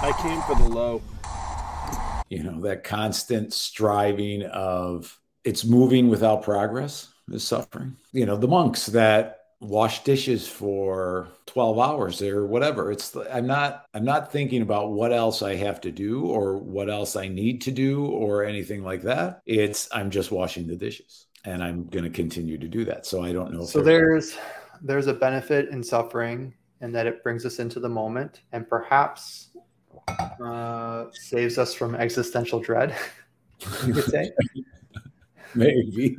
I 0.00 0.16
came 0.22 0.40
for 0.42 0.54
the 0.54 0.68
low. 0.68 1.02
You 2.28 2.44
know, 2.44 2.60
that 2.60 2.84
constant 2.84 3.52
striving 3.52 4.44
of 4.44 5.18
it's 5.42 5.64
moving 5.64 6.08
without 6.08 6.44
progress 6.44 7.08
is 7.32 7.42
suffering. 7.42 7.96
You 8.12 8.26
know, 8.26 8.36
the 8.36 8.46
monks 8.46 8.86
that 8.86 9.40
wash 9.60 10.04
dishes 10.04 10.46
for 10.46 11.26
12 11.46 11.80
hours 11.80 12.22
or 12.22 12.46
whatever 12.46 12.92
it's 12.92 13.16
i'm 13.32 13.44
not 13.44 13.86
i'm 13.92 14.04
not 14.04 14.30
thinking 14.30 14.62
about 14.62 14.92
what 14.92 15.12
else 15.12 15.42
i 15.42 15.56
have 15.56 15.80
to 15.80 15.90
do 15.90 16.26
or 16.26 16.58
what 16.58 16.88
else 16.88 17.16
i 17.16 17.26
need 17.26 17.60
to 17.60 17.72
do 17.72 18.06
or 18.06 18.44
anything 18.44 18.84
like 18.84 19.02
that 19.02 19.42
it's 19.46 19.88
i'm 19.90 20.10
just 20.10 20.30
washing 20.30 20.64
the 20.68 20.76
dishes 20.76 21.26
and 21.44 21.60
i'm 21.60 21.86
going 21.86 22.04
to 22.04 22.10
continue 22.10 22.56
to 22.56 22.68
do 22.68 22.84
that 22.84 23.04
so 23.04 23.20
i 23.20 23.32
don't 23.32 23.52
know 23.52 23.64
so 23.64 23.82
there's 23.82 24.38
there's 24.82 25.06
a 25.06 25.14
benefit 25.14 25.68
in 25.70 25.82
suffering 25.82 26.54
and 26.80 26.94
that 26.94 27.06
it 27.06 27.22
brings 27.22 27.44
us 27.44 27.58
into 27.58 27.80
the 27.80 27.88
moment 27.88 28.42
and 28.52 28.68
perhaps 28.68 29.50
uh, 30.44 31.06
saves 31.12 31.58
us 31.58 31.74
from 31.74 31.94
existential 31.94 32.60
dread 32.60 32.94
you 33.86 33.92
could 33.92 34.04
say. 34.04 34.30
Maybe 35.54 36.16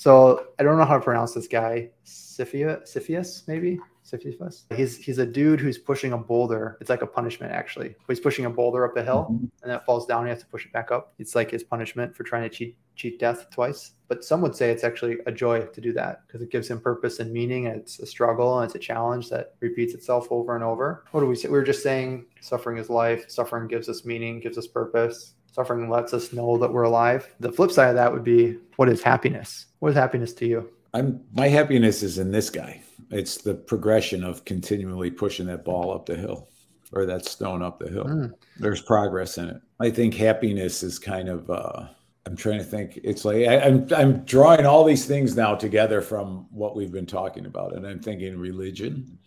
so 0.00 0.46
I 0.58 0.62
don't 0.62 0.78
know 0.78 0.86
how 0.86 0.94
to 0.94 1.04
pronounce 1.04 1.34
this 1.34 1.46
guy. 1.46 1.90
Cepheus, 2.04 3.44
maybe 3.46 3.78
Cepheus. 4.02 4.64
He's 4.74 4.96
he's 4.96 5.18
a 5.18 5.26
dude 5.26 5.60
who's 5.60 5.76
pushing 5.76 6.14
a 6.14 6.16
boulder. 6.16 6.78
It's 6.80 6.88
like 6.88 7.02
a 7.02 7.06
punishment 7.06 7.52
actually. 7.52 7.94
He's 8.08 8.18
pushing 8.18 8.46
a 8.46 8.50
boulder 8.50 8.86
up 8.86 8.96
a 8.96 9.02
hill 9.02 9.28
mm-hmm. 9.30 9.44
and 9.62 9.70
that 9.70 9.84
falls 9.84 10.06
down. 10.06 10.24
He 10.24 10.30
has 10.30 10.40
to 10.40 10.46
push 10.46 10.64
it 10.64 10.72
back 10.72 10.90
up. 10.90 11.12
It's 11.18 11.34
like 11.34 11.50
his 11.50 11.62
punishment 11.62 12.16
for 12.16 12.24
trying 12.24 12.44
to 12.44 12.48
cheat 12.48 12.78
cheat 12.96 13.20
death 13.20 13.50
twice. 13.50 13.92
But 14.08 14.24
some 14.24 14.40
would 14.40 14.56
say 14.56 14.70
it's 14.70 14.84
actually 14.84 15.18
a 15.26 15.32
joy 15.32 15.66
to 15.66 15.80
do 15.82 15.92
that 15.92 16.26
because 16.26 16.40
it 16.40 16.50
gives 16.50 16.68
him 16.68 16.80
purpose 16.80 17.18
and 17.18 17.30
meaning. 17.30 17.66
And 17.66 17.76
it's 17.76 17.98
a 17.98 18.06
struggle 18.06 18.58
and 18.58 18.64
it's 18.64 18.76
a 18.76 18.78
challenge 18.78 19.28
that 19.28 19.54
repeats 19.60 19.92
itself 19.92 20.28
over 20.30 20.54
and 20.54 20.64
over. 20.64 21.04
What 21.10 21.20
do 21.20 21.26
we 21.26 21.36
say? 21.36 21.48
We 21.48 21.58
were 21.58 21.62
just 21.62 21.82
saying 21.82 22.24
suffering 22.40 22.78
is 22.78 22.88
life. 22.88 23.26
Suffering 23.28 23.68
gives 23.68 23.90
us 23.90 24.06
meaning, 24.06 24.40
gives 24.40 24.56
us 24.56 24.66
purpose. 24.66 25.34
Suffering 25.52 25.88
lets 25.90 26.14
us 26.14 26.32
know 26.32 26.56
that 26.58 26.72
we're 26.72 26.82
alive. 26.82 27.34
The 27.40 27.52
flip 27.52 27.70
side 27.70 27.88
of 27.88 27.94
that 27.96 28.12
would 28.12 28.24
be 28.24 28.56
what 28.76 28.88
is 28.88 29.02
happiness? 29.02 29.66
What 29.80 29.90
is 29.90 29.96
happiness 29.96 30.32
to 30.34 30.46
you? 30.46 30.70
I'm 30.94 31.20
my 31.32 31.48
happiness 31.48 32.02
is 32.02 32.18
in 32.18 32.30
this 32.30 32.50
guy. 32.50 32.82
It's 33.10 33.38
the 33.38 33.54
progression 33.54 34.22
of 34.22 34.44
continually 34.44 35.10
pushing 35.10 35.46
that 35.46 35.64
ball 35.64 35.92
up 35.92 36.06
the 36.06 36.16
hill 36.16 36.48
or 36.92 37.06
that 37.06 37.24
stone 37.24 37.62
up 37.62 37.78
the 37.78 37.90
hill. 37.90 38.04
Mm. 38.04 38.32
There's 38.58 38.82
progress 38.82 39.38
in 39.38 39.48
it. 39.48 39.60
I 39.80 39.90
think 39.90 40.14
happiness 40.14 40.82
is 40.82 40.98
kind 40.98 41.28
of 41.28 41.50
uh 41.50 41.88
I'm 42.26 42.36
trying 42.36 42.58
to 42.58 42.64
think. 42.64 43.00
It's 43.02 43.24
like 43.24 43.48
I, 43.48 43.54
am 43.56 43.88
I'm, 43.90 43.94
I'm 43.94 44.24
drawing 44.24 44.66
all 44.66 44.84
these 44.84 45.06
things 45.06 45.36
now 45.36 45.54
together 45.54 46.00
from 46.00 46.46
what 46.50 46.76
we've 46.76 46.92
been 46.92 47.06
talking 47.06 47.46
about, 47.46 47.74
and 47.74 47.86
I'm 47.86 48.00
thinking 48.00 48.38
religion 48.38 49.18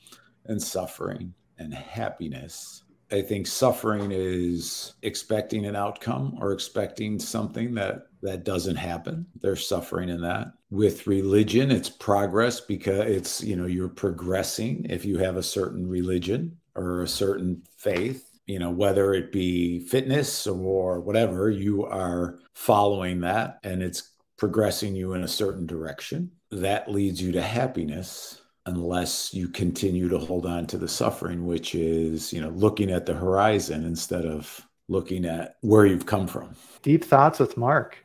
and 0.45 0.61
suffering 0.61 1.33
and 1.57 1.73
happiness 1.73 2.82
I 3.13 3.21
think 3.21 3.45
suffering 3.45 4.11
is 4.11 4.93
expecting 5.03 5.65
an 5.65 5.75
outcome 5.75 6.35
or 6.41 6.51
expecting 6.51 7.19
something 7.19 7.75
that 7.75 8.07
that 8.23 8.43
doesn't 8.43 8.77
happen. 8.77 9.27
There's 9.39 9.67
suffering 9.67 10.09
in 10.09 10.21
that. 10.21 10.53
With 10.71 11.05
religion, 11.05 11.69
it's 11.69 11.89
progress 11.89 12.59
because 12.59 13.07
it's, 13.07 13.43
you 13.43 13.55
know, 13.55 13.67
you're 13.67 13.89
progressing 13.89 14.87
if 14.89 15.05
you 15.05 15.19
have 15.19 15.37
a 15.37 15.43
certain 15.43 15.87
religion 15.87 16.57
or 16.73 17.03
a 17.03 17.07
certain 17.07 17.61
faith, 17.77 18.29
you 18.47 18.57
know, 18.57 18.71
whether 18.71 19.13
it 19.13 19.31
be 19.31 19.81
fitness 19.81 20.47
or 20.47 20.99
whatever, 21.01 21.51
you 21.51 21.85
are 21.85 22.39
following 22.55 23.19
that 23.19 23.59
and 23.63 23.83
it's 23.83 24.13
progressing 24.37 24.95
you 24.95 25.13
in 25.13 25.23
a 25.23 25.27
certain 25.27 25.67
direction. 25.67 26.31
That 26.49 26.89
leads 26.89 27.21
you 27.21 27.31
to 27.33 27.41
happiness 27.41 28.41
unless 28.65 29.33
you 29.33 29.47
continue 29.47 30.07
to 30.09 30.17
hold 30.17 30.45
on 30.45 30.65
to 30.67 30.77
the 30.77 30.87
suffering, 30.87 31.45
which 31.45 31.75
is, 31.75 32.31
you 32.31 32.41
know, 32.41 32.49
looking 32.49 32.91
at 32.91 33.05
the 33.05 33.13
horizon 33.13 33.85
instead 33.85 34.25
of 34.25 34.65
looking 34.87 35.25
at 35.25 35.57
where 35.61 35.85
you've 35.85 36.05
come 36.05 36.27
from. 36.27 36.55
Deep 36.81 37.03
thoughts 37.03 37.39
with 37.39 37.57
Marc. 37.57 37.97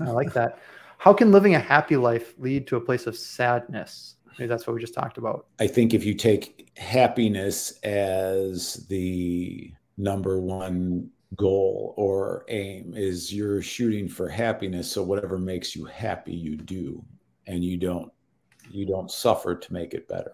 I 0.00 0.10
like 0.10 0.32
that. 0.34 0.58
How 0.98 1.12
can 1.12 1.32
living 1.32 1.54
a 1.54 1.60
happy 1.60 1.96
life 1.96 2.34
lead 2.38 2.66
to 2.68 2.76
a 2.76 2.80
place 2.80 3.06
of 3.06 3.16
sadness? 3.16 4.16
Maybe 4.38 4.48
that's 4.48 4.66
what 4.66 4.74
we 4.74 4.80
just 4.80 4.94
talked 4.94 5.18
about. 5.18 5.46
I 5.58 5.66
think 5.66 5.92
if 5.92 6.04
you 6.04 6.14
take 6.14 6.70
happiness 6.76 7.72
as 7.82 8.86
the 8.88 9.72
number 9.96 10.40
one 10.40 11.10
goal 11.36 11.94
or 11.96 12.44
aim 12.48 12.92
is 12.96 13.32
you're 13.32 13.62
shooting 13.62 14.08
for 14.08 14.28
happiness 14.28 14.90
so 14.90 15.02
whatever 15.02 15.38
makes 15.38 15.76
you 15.76 15.84
happy 15.84 16.34
you 16.34 16.56
do 16.56 17.04
and 17.46 17.62
you 17.64 17.76
don't 17.76 18.10
you 18.70 18.86
don't 18.86 19.10
suffer 19.10 19.54
to 19.54 19.72
make 19.72 19.94
it 19.94 20.08
better. 20.08 20.32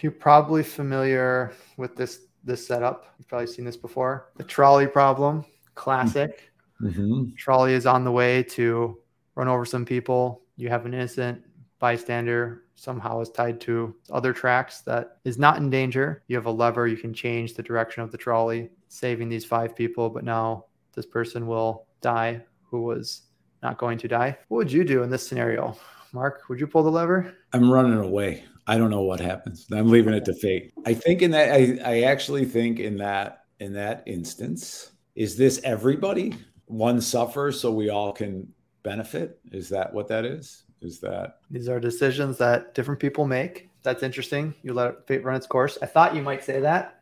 You're 0.00 0.12
probably 0.12 0.62
familiar 0.62 1.52
with 1.76 1.96
this 1.96 2.20
this 2.44 2.66
setup. 2.66 3.14
You've 3.18 3.28
probably 3.28 3.46
seen 3.46 3.64
this 3.64 3.76
before. 3.76 4.30
The 4.36 4.44
trolley 4.44 4.86
problem, 4.86 5.44
classic. 5.74 6.52
Mm-hmm. 6.82 7.34
Trolley 7.36 7.72
is 7.72 7.86
on 7.86 8.04
the 8.04 8.12
way 8.12 8.42
to 8.42 8.98
run 9.34 9.48
over 9.48 9.64
some 9.64 9.84
people. 9.84 10.42
You 10.56 10.68
have 10.68 10.84
an 10.84 10.92
innocent 10.92 11.42
bystander 11.78 12.64
somehow 12.76 13.20
is 13.20 13.30
tied 13.30 13.60
to 13.62 13.94
other 14.10 14.32
tracks 14.32 14.80
that 14.80 15.18
is 15.24 15.38
not 15.38 15.56
in 15.56 15.70
danger. 15.70 16.22
You 16.28 16.36
have 16.36 16.46
a 16.46 16.50
lever, 16.50 16.86
you 16.86 16.96
can 16.96 17.14
change 17.14 17.54
the 17.54 17.62
direction 17.62 18.02
of 18.02 18.10
the 18.10 18.18
trolley, 18.18 18.70
saving 18.88 19.28
these 19.28 19.44
five 19.44 19.74
people, 19.74 20.10
but 20.10 20.24
now 20.24 20.66
this 20.94 21.06
person 21.06 21.46
will 21.46 21.86
die 22.00 22.42
who 22.62 22.82
was 22.82 23.22
not 23.62 23.78
going 23.78 23.98
to 23.98 24.08
die. 24.08 24.36
What 24.48 24.58
would 24.58 24.72
you 24.72 24.84
do 24.84 25.02
in 25.02 25.10
this 25.10 25.26
scenario? 25.26 25.76
Marc, 26.14 26.48
would 26.48 26.60
you 26.60 26.68
pull 26.68 26.84
the 26.84 26.90
lever? 26.90 27.34
I'm 27.52 27.68
running 27.68 27.98
away. 27.98 28.44
I 28.68 28.78
don't 28.78 28.90
know 28.90 29.02
what 29.02 29.18
happens. 29.18 29.66
I'm 29.72 29.90
leaving 29.90 30.14
it 30.14 30.24
to 30.26 30.34
fate. 30.34 30.72
I 30.86 30.94
think 30.94 31.22
in 31.22 31.32
that 31.32 31.52
I, 31.52 31.78
I 31.84 32.02
actually 32.02 32.44
think 32.44 32.78
in 32.78 32.96
that 32.98 33.46
in 33.58 33.72
that 33.74 34.04
instance, 34.06 34.92
is 35.16 35.36
this 35.36 35.60
everybody? 35.64 36.36
One 36.66 37.00
suffers 37.00 37.60
so 37.60 37.72
we 37.72 37.90
all 37.90 38.12
can 38.12 38.48
benefit? 38.84 39.40
Is 39.50 39.68
that 39.70 39.92
what 39.92 40.06
that 40.08 40.24
is? 40.24 40.62
Is 40.80 41.00
that 41.00 41.38
these 41.50 41.68
are 41.68 41.80
decisions 41.80 42.38
that 42.38 42.74
different 42.74 43.00
people 43.00 43.26
make? 43.26 43.68
That's 43.82 44.04
interesting. 44.04 44.54
You 44.62 44.72
let 44.72 45.06
fate 45.08 45.24
run 45.24 45.34
its 45.34 45.48
course. 45.48 45.78
I 45.82 45.86
thought 45.86 46.14
you 46.14 46.22
might 46.22 46.44
say 46.44 46.60
that. 46.60 47.00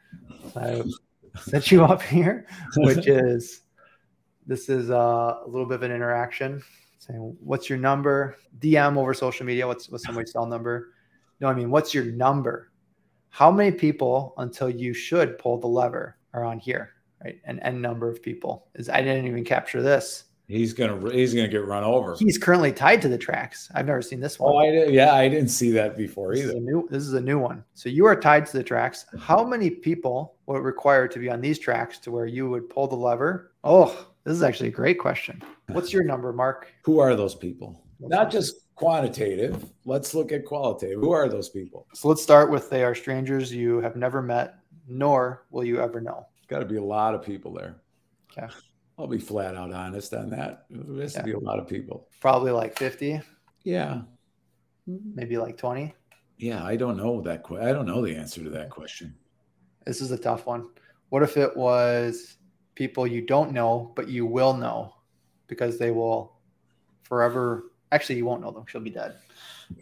I 0.56 0.82
set 1.38 1.70
you 1.70 1.84
up 1.84 2.00
here, 2.00 2.46
which 2.78 3.06
is 3.06 3.60
this 4.46 4.70
is 4.70 4.90
uh, 4.90 5.36
a 5.44 5.46
little 5.46 5.66
bit 5.66 5.74
of 5.74 5.82
an 5.82 5.92
interaction 5.92 6.62
saying 7.02 7.36
what's 7.40 7.68
your 7.68 7.78
number? 7.78 8.36
Dm 8.60 8.96
over 8.96 9.14
social 9.14 9.44
media 9.46 9.66
what's 9.66 9.88
what's 9.88 10.04
somebody's 10.04 10.32
cell 10.32 10.46
number? 10.46 10.92
No 11.40 11.48
i 11.48 11.54
mean 11.54 11.70
what's 11.70 11.92
your 11.92 12.04
number? 12.04 12.70
How 13.30 13.50
many 13.50 13.72
people 13.72 14.34
until 14.38 14.68
you 14.68 14.94
should 14.94 15.38
pull 15.38 15.58
the 15.58 15.66
lever 15.66 16.18
are 16.32 16.44
on 16.44 16.58
here 16.58 16.92
right? 17.24 17.40
An 17.44 17.58
n 17.60 17.80
number 17.80 18.08
of 18.08 18.22
people. 18.22 18.68
Is 18.74 18.88
i 18.88 19.00
didn't 19.00 19.26
even 19.26 19.44
capture 19.44 19.82
this. 19.82 20.24
He's 20.48 20.72
gonna 20.72 21.10
he's 21.12 21.32
gonna 21.34 21.48
get 21.48 21.64
run 21.64 21.84
over. 21.84 22.16
He's 22.18 22.36
currently 22.36 22.72
tied 22.72 23.00
to 23.02 23.08
the 23.08 23.18
tracks. 23.18 23.70
I've 23.74 23.86
never 23.86 24.02
seen 24.02 24.20
this 24.20 24.38
one. 24.38 24.52
Oh 24.52 24.58
i 24.58 24.70
did, 24.70 24.92
yeah 24.92 25.14
i 25.14 25.28
didn't 25.28 25.48
see 25.48 25.70
that 25.72 25.96
before 25.96 26.34
this 26.34 26.44
either. 26.44 26.56
is 26.56 26.62
new, 26.62 26.88
this 26.90 27.04
is 27.04 27.14
a 27.14 27.20
new 27.20 27.38
one. 27.38 27.64
So 27.74 27.88
you 27.88 28.06
are 28.06 28.16
tied 28.16 28.46
to 28.46 28.56
the 28.56 28.62
tracks. 28.62 29.06
How 29.18 29.44
many 29.44 29.70
people 29.70 30.36
would 30.46 30.62
require 30.62 31.08
to 31.08 31.18
be 31.18 31.30
on 31.30 31.40
these 31.40 31.58
tracks 31.58 31.98
to 32.00 32.10
where 32.10 32.26
you 32.26 32.48
would 32.50 32.68
pull 32.68 32.86
the 32.86 32.96
lever? 32.96 33.52
Oh 33.64 34.08
this 34.24 34.36
is 34.36 34.42
actually 34.42 34.68
a 34.68 34.72
great 34.72 34.98
question. 34.98 35.42
What's 35.68 35.92
your 35.92 36.04
number, 36.04 36.32
Marc? 36.32 36.72
Who 36.84 36.98
are 37.00 37.16
those 37.16 37.34
people? 37.34 37.84
Not 37.98 38.30
just 38.30 38.74
quantitative. 38.74 39.64
Let's 39.84 40.14
look 40.14 40.32
at 40.32 40.44
qualitative. 40.44 41.00
Who 41.00 41.12
are 41.12 41.28
those 41.28 41.48
people? 41.48 41.86
So 41.94 42.08
let's 42.08 42.22
start 42.22 42.50
with 42.50 42.70
they 42.70 42.84
are 42.84 42.94
strangers 42.94 43.52
you 43.52 43.80
have 43.80 43.96
never 43.96 44.22
met, 44.22 44.56
nor 44.88 45.46
will 45.50 45.64
you 45.64 45.80
ever 45.80 46.00
know. 46.00 46.26
Got 46.48 46.60
to 46.60 46.64
be 46.64 46.76
a 46.76 46.82
lot 46.82 47.14
of 47.14 47.22
people 47.22 47.52
there. 47.52 47.76
Okay. 48.30 48.52
I'll 48.98 49.06
be 49.06 49.18
flat 49.18 49.56
out 49.56 49.72
honest 49.72 50.12
on 50.14 50.30
that. 50.30 50.66
There 50.70 51.02
has 51.02 51.14
yeah. 51.14 51.20
to 51.20 51.24
be 51.24 51.32
a 51.32 51.38
lot 51.38 51.58
of 51.58 51.66
people. 51.66 52.08
Probably 52.20 52.52
like 52.52 52.78
50. 52.78 53.20
Yeah. 53.64 54.02
Maybe 54.86 55.38
like 55.38 55.56
20. 55.56 55.94
Yeah, 56.38 56.64
I 56.64 56.76
don't 56.76 56.96
know 56.96 57.20
that. 57.22 57.44
I 57.60 57.72
don't 57.72 57.86
know 57.86 58.04
the 58.04 58.16
answer 58.16 58.42
to 58.42 58.50
that 58.50 58.70
question. 58.70 59.14
This 59.86 60.00
is 60.00 60.10
a 60.10 60.18
tough 60.18 60.46
one. 60.46 60.68
What 61.10 61.22
if 61.22 61.36
it 61.36 61.56
was 61.56 62.38
people 62.74 63.06
you 63.06 63.22
don't 63.22 63.52
know, 63.52 63.92
but 63.94 64.08
you 64.08 64.26
will 64.26 64.54
know 64.54 64.94
because 65.46 65.78
they 65.78 65.90
will 65.90 66.36
forever. 67.02 67.64
Actually, 67.90 68.16
you 68.16 68.24
won't 68.24 68.42
know 68.42 68.50
them. 68.50 68.64
She'll 68.66 68.80
be 68.80 68.90
dead. 68.90 69.16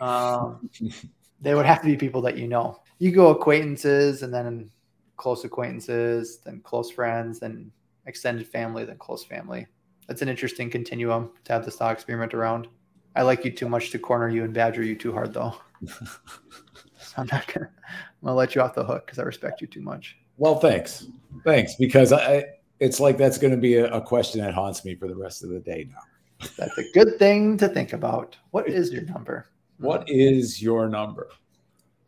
Um, 0.00 0.68
they 1.40 1.54
would 1.54 1.66
have 1.66 1.80
to 1.82 1.86
be 1.86 1.96
people 1.96 2.22
that 2.22 2.36
you 2.36 2.48
know. 2.48 2.80
You 2.98 3.12
go 3.12 3.30
acquaintances 3.30 4.22
and 4.22 4.32
then 4.32 4.70
close 5.16 5.44
acquaintances, 5.44 6.38
then 6.38 6.60
close 6.60 6.90
friends, 6.90 7.38
then 7.38 7.70
extended 8.06 8.46
family, 8.46 8.84
then 8.84 8.98
close 8.98 9.24
family. 9.24 9.66
That's 10.06 10.22
an 10.22 10.28
interesting 10.28 10.70
continuum 10.70 11.30
to 11.44 11.52
have 11.52 11.64
the 11.64 11.70
thought 11.70 11.92
experiment 11.92 12.34
around. 12.34 12.68
I 13.14 13.22
like 13.22 13.44
you 13.44 13.50
too 13.50 13.68
much 13.68 13.90
to 13.90 13.98
corner 13.98 14.28
you 14.28 14.44
and 14.44 14.54
badger 14.54 14.82
you 14.82 14.96
too 14.96 15.12
hard, 15.12 15.32
though. 15.32 15.54
so 15.86 17.14
I'm 17.16 17.28
not 17.30 17.46
gonna. 17.46 17.70
I'm 17.88 18.26
gonna 18.26 18.36
let 18.36 18.54
you 18.54 18.60
off 18.60 18.74
the 18.74 18.84
hook 18.84 19.06
because 19.06 19.18
I 19.18 19.22
respect 19.22 19.60
you 19.60 19.66
too 19.66 19.80
much. 19.80 20.16
Well, 20.36 20.58
thanks, 20.58 21.06
thanks, 21.44 21.74
because 21.76 22.12
I 22.12 22.44
it's 22.80 22.98
like 22.98 23.18
that's 23.18 23.38
going 23.38 23.52
to 23.52 23.60
be 23.60 23.76
a, 23.76 23.92
a 23.92 24.00
question 24.00 24.40
that 24.40 24.54
haunts 24.54 24.84
me 24.84 24.94
for 24.94 25.06
the 25.06 25.16
rest 25.16 25.44
of 25.44 25.50
the 25.50 25.60
day 25.60 25.88
now. 25.88 26.48
That's 26.56 26.76
a 26.78 26.84
good 26.94 27.18
thing 27.18 27.58
to 27.58 27.68
think 27.68 27.92
about. 27.92 28.36
What 28.50 28.66
is 28.66 28.90
your 28.90 29.02
number? 29.02 29.46
What 29.78 30.08
is 30.08 30.62
your 30.62 30.88
number? 30.88 31.28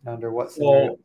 Under 0.07 0.33
what 0.33 0.51
scenario? 0.51 0.99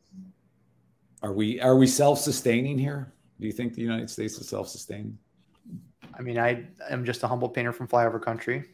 Are 1.22 1.32
we 1.32 1.60
are 1.60 1.76
we 1.76 1.86
self-sustaining 1.86 2.78
here? 2.78 3.12
Do 3.38 3.46
you 3.46 3.52
think 3.52 3.74
the 3.74 3.82
United 3.82 4.10
States 4.10 4.38
is 4.38 4.48
self-sustaining? 4.48 5.16
I 6.18 6.22
mean, 6.22 6.38
I 6.38 6.64
am 6.90 7.04
just 7.04 7.22
a 7.22 7.28
humble 7.28 7.48
painter 7.48 7.72
from 7.72 7.86
flyover 7.86 8.20
country. 8.20 8.64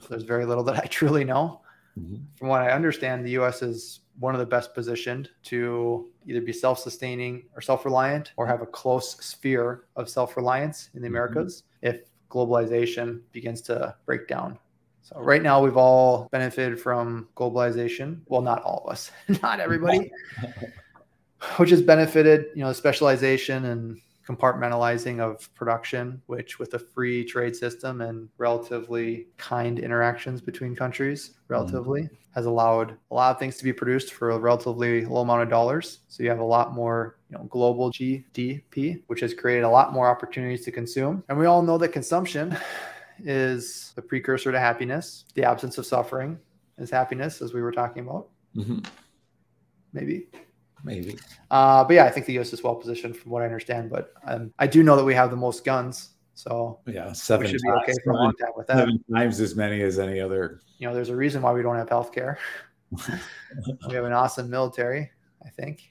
So 0.00 0.08
there's 0.10 0.22
very 0.22 0.44
little 0.44 0.64
that 0.64 0.76
I 0.76 0.86
truly 0.86 1.24
know. 1.24 1.62
Mhm. 1.98 2.22
From 2.36 2.48
what 2.48 2.62
I 2.62 2.70
understand, 2.70 3.24
the 3.24 3.30
U.S. 3.32 3.62
is 3.62 4.00
one 4.18 4.34
of 4.34 4.38
the 4.38 4.46
best 4.46 4.74
positioned 4.74 5.28
to 5.44 6.08
either 6.26 6.40
be 6.40 6.52
self-sustaining 6.52 7.44
or 7.54 7.60
self-reliant, 7.60 8.32
or 8.36 8.46
have 8.46 8.62
a 8.62 8.66
close 8.66 9.16
sphere 9.24 9.84
of 9.96 10.08
self-reliance 10.08 10.90
in 10.94 11.02
the 11.02 11.06
Mhm. 11.08 11.12
Americas 11.12 11.62
if 11.82 12.02
globalization 12.30 13.20
begins 13.32 13.60
to 13.62 13.94
break 14.06 14.26
down. 14.26 14.58
So 15.02 15.20
right 15.20 15.42
now, 15.42 15.62
we've 15.62 15.76
all 15.76 16.28
benefited 16.32 16.80
from 16.80 17.28
globalization. 17.36 18.22
Well, 18.26 18.42
not 18.42 18.62
all 18.62 18.82
of 18.84 18.90
us, 18.90 19.12
not 19.42 19.60
everybody, 19.60 20.10
which 21.58 21.70
has 21.70 21.82
benefited, 21.82 22.46
you 22.54 22.64
know, 22.64 22.72
specialization 22.72 23.66
and 23.66 24.00
compartmentalizing 24.26 25.20
of 25.20 25.52
production, 25.54 26.20
which 26.26 26.58
with 26.58 26.74
a 26.74 26.78
free 26.78 27.24
trade 27.24 27.54
system 27.54 28.00
and 28.00 28.28
relatively 28.38 29.28
kind 29.36 29.78
interactions 29.78 30.40
between 30.40 30.74
countries, 30.74 31.32
relatively 31.48 32.08
has 32.34 32.44
allowed 32.44 32.96
a 33.10 33.14
lot 33.14 33.30
of 33.30 33.38
things 33.38 33.56
to 33.56 33.64
be 33.64 33.72
produced 33.72 34.12
for 34.12 34.32
a 34.32 34.38
relatively 34.38 35.06
low 35.06 35.22
amount 35.22 35.42
of 35.42 35.48
dollars. 35.48 36.00
So 36.08 36.22
you 36.22 36.28
have 36.28 36.40
a 36.40 36.44
lot 36.44 36.74
more, 36.74 37.16
you 37.30 37.38
know, 37.38 37.44
global 37.44 37.90
GDP, 37.90 39.02
which 39.06 39.20
has 39.20 39.32
created 39.32 39.64
a 39.64 39.70
lot 39.70 39.92
more 39.92 40.08
opportunities 40.08 40.64
to 40.66 40.72
consume. 40.72 41.24
And 41.28 41.38
we 41.38 41.46
all 41.46 41.62
know 41.62 41.78
that 41.78 41.88
consumption 41.88 42.54
is 43.24 43.92
the 43.96 44.02
precursor 44.02 44.52
to 44.52 44.60
happiness. 44.60 45.24
The 45.34 45.44
absence 45.44 45.78
of 45.78 45.86
suffering 45.86 46.38
is 46.76 46.90
happiness, 46.90 47.40
as 47.40 47.54
we 47.54 47.62
were 47.62 47.72
talking 47.72 48.04
about, 48.04 48.28
Mhm. 48.54 48.86
maybe. 49.94 50.28
Maybe. 50.84 51.18
Uh, 51.50 51.84
but 51.84 51.94
yeah, 51.94 52.04
I 52.04 52.10
think 52.10 52.26
the 52.26 52.34
U.S. 52.34 52.52
is 52.52 52.62
well 52.62 52.74
positioned 52.74 53.16
from 53.16 53.30
what 53.32 53.42
I 53.42 53.46
understand. 53.46 53.90
But 53.90 54.12
um, 54.26 54.52
I 54.58 54.66
do 54.66 54.82
know 54.82 54.96
that 54.96 55.04
we 55.04 55.14
have 55.14 55.30
the 55.30 55.36
most 55.36 55.64
guns, 55.64 56.10
so 56.34 56.80
Yeah, 56.86 57.12
seven 57.12 57.46
should 57.46 57.60
be 57.62 57.68
times, 57.68 57.82
okay 57.82 57.92
for 58.04 58.12
a 58.12 58.16
long 58.16 58.32
time 58.40 58.50
with 58.56 58.66
that. 58.68 58.76
seven 58.76 59.02
times 59.12 59.40
as 59.40 59.56
many 59.56 59.82
as 59.82 59.98
any 59.98 60.20
other. 60.20 60.60
You 60.78 60.86
know, 60.88 60.94
there's 60.94 61.08
a 61.08 61.16
reason 61.16 61.42
why 61.42 61.52
we 61.52 61.62
don't 61.62 61.76
have 61.76 61.88
health 61.88 62.12
care. 62.12 62.38
we 63.88 63.94
have 63.94 64.04
an 64.04 64.12
awesome 64.12 64.48
military, 64.50 65.10
I 65.44 65.48
think. 65.50 65.90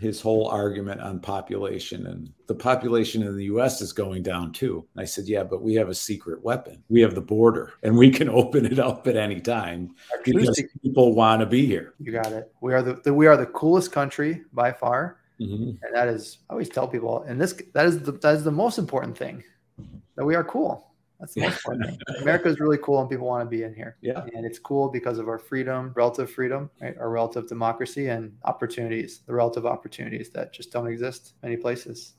His 0.00 0.20
whole 0.20 0.48
argument 0.48 1.00
on 1.00 1.20
population 1.20 2.06
and 2.06 2.32
the 2.46 2.54
population 2.54 3.22
in 3.22 3.36
the 3.36 3.44
U.S. 3.44 3.80
is 3.80 3.92
going 3.92 4.22
down 4.22 4.52
too. 4.52 4.84
And 4.94 5.02
I 5.02 5.04
said, 5.04 5.26
yeah, 5.26 5.44
but 5.44 5.62
we 5.62 5.74
have 5.74 5.88
a 5.88 5.94
secret 5.94 6.42
weapon. 6.42 6.82
We 6.88 7.00
have 7.00 7.14
the 7.14 7.20
border, 7.20 7.74
and 7.82 7.96
we 7.96 8.10
can 8.10 8.28
open 8.40 8.66
it 8.66 8.78
up 8.78 9.06
at 9.06 9.16
any 9.16 9.40
time 9.40 9.94
because 10.24 10.62
people 10.82 11.14
want 11.14 11.40
to 11.40 11.46
be 11.46 11.64
here. 11.64 11.94
You 12.00 12.12
got 12.12 12.32
it. 12.32 12.52
We 12.60 12.74
are 12.74 12.82
the, 12.82 12.94
the 12.94 13.14
we 13.14 13.26
are 13.26 13.36
the 13.36 13.46
coolest 13.46 13.92
country 13.92 14.42
by 14.52 14.72
far, 14.72 15.18
Mhm. 15.40 15.78
and 15.82 15.94
that 15.94 16.08
is 16.08 16.38
I 16.48 16.52
always 16.54 16.68
tell 16.68 16.86
people, 16.88 17.22
and 17.22 17.40
this 17.40 17.54
that 17.72 17.86
is 17.86 18.00
the 18.00 18.12
that 18.12 18.34
is 18.34 18.44
the 18.44 18.52
most 18.52 18.78
important 18.78 19.16
thing 19.16 19.42
that 20.16 20.24
we 20.24 20.34
are 20.34 20.44
cool. 20.44 20.93
That's 21.24 21.32
the 21.34 21.40
most 21.40 21.56
important 21.56 21.86
thing. 21.86 21.98
America 22.20 22.48
is 22.48 22.60
really 22.60 22.76
cool, 22.82 23.00
and 23.00 23.08
people 23.08 23.26
want 23.26 23.46
to 23.46 23.48
be 23.48 23.62
in 23.62 23.74
here. 23.74 23.96
Yeah. 24.02 24.26
and 24.34 24.44
it's 24.44 24.58
cool 24.58 24.90
because 24.90 25.18
of 25.18 25.26
our 25.26 25.38
freedom, 25.38 25.90
relative 25.96 26.30
freedom, 26.30 26.68
right? 26.82 26.94
Our 26.98 27.08
relative 27.08 27.48
democracy 27.48 28.08
and 28.08 28.36
opportunities, 28.44 29.20
the 29.26 29.32
relative 29.32 29.64
opportunities 29.64 30.28
that 30.30 30.52
just 30.52 30.70
don't 30.70 30.86
exist 30.86 31.32
many 31.42 31.56
places. 31.56 32.12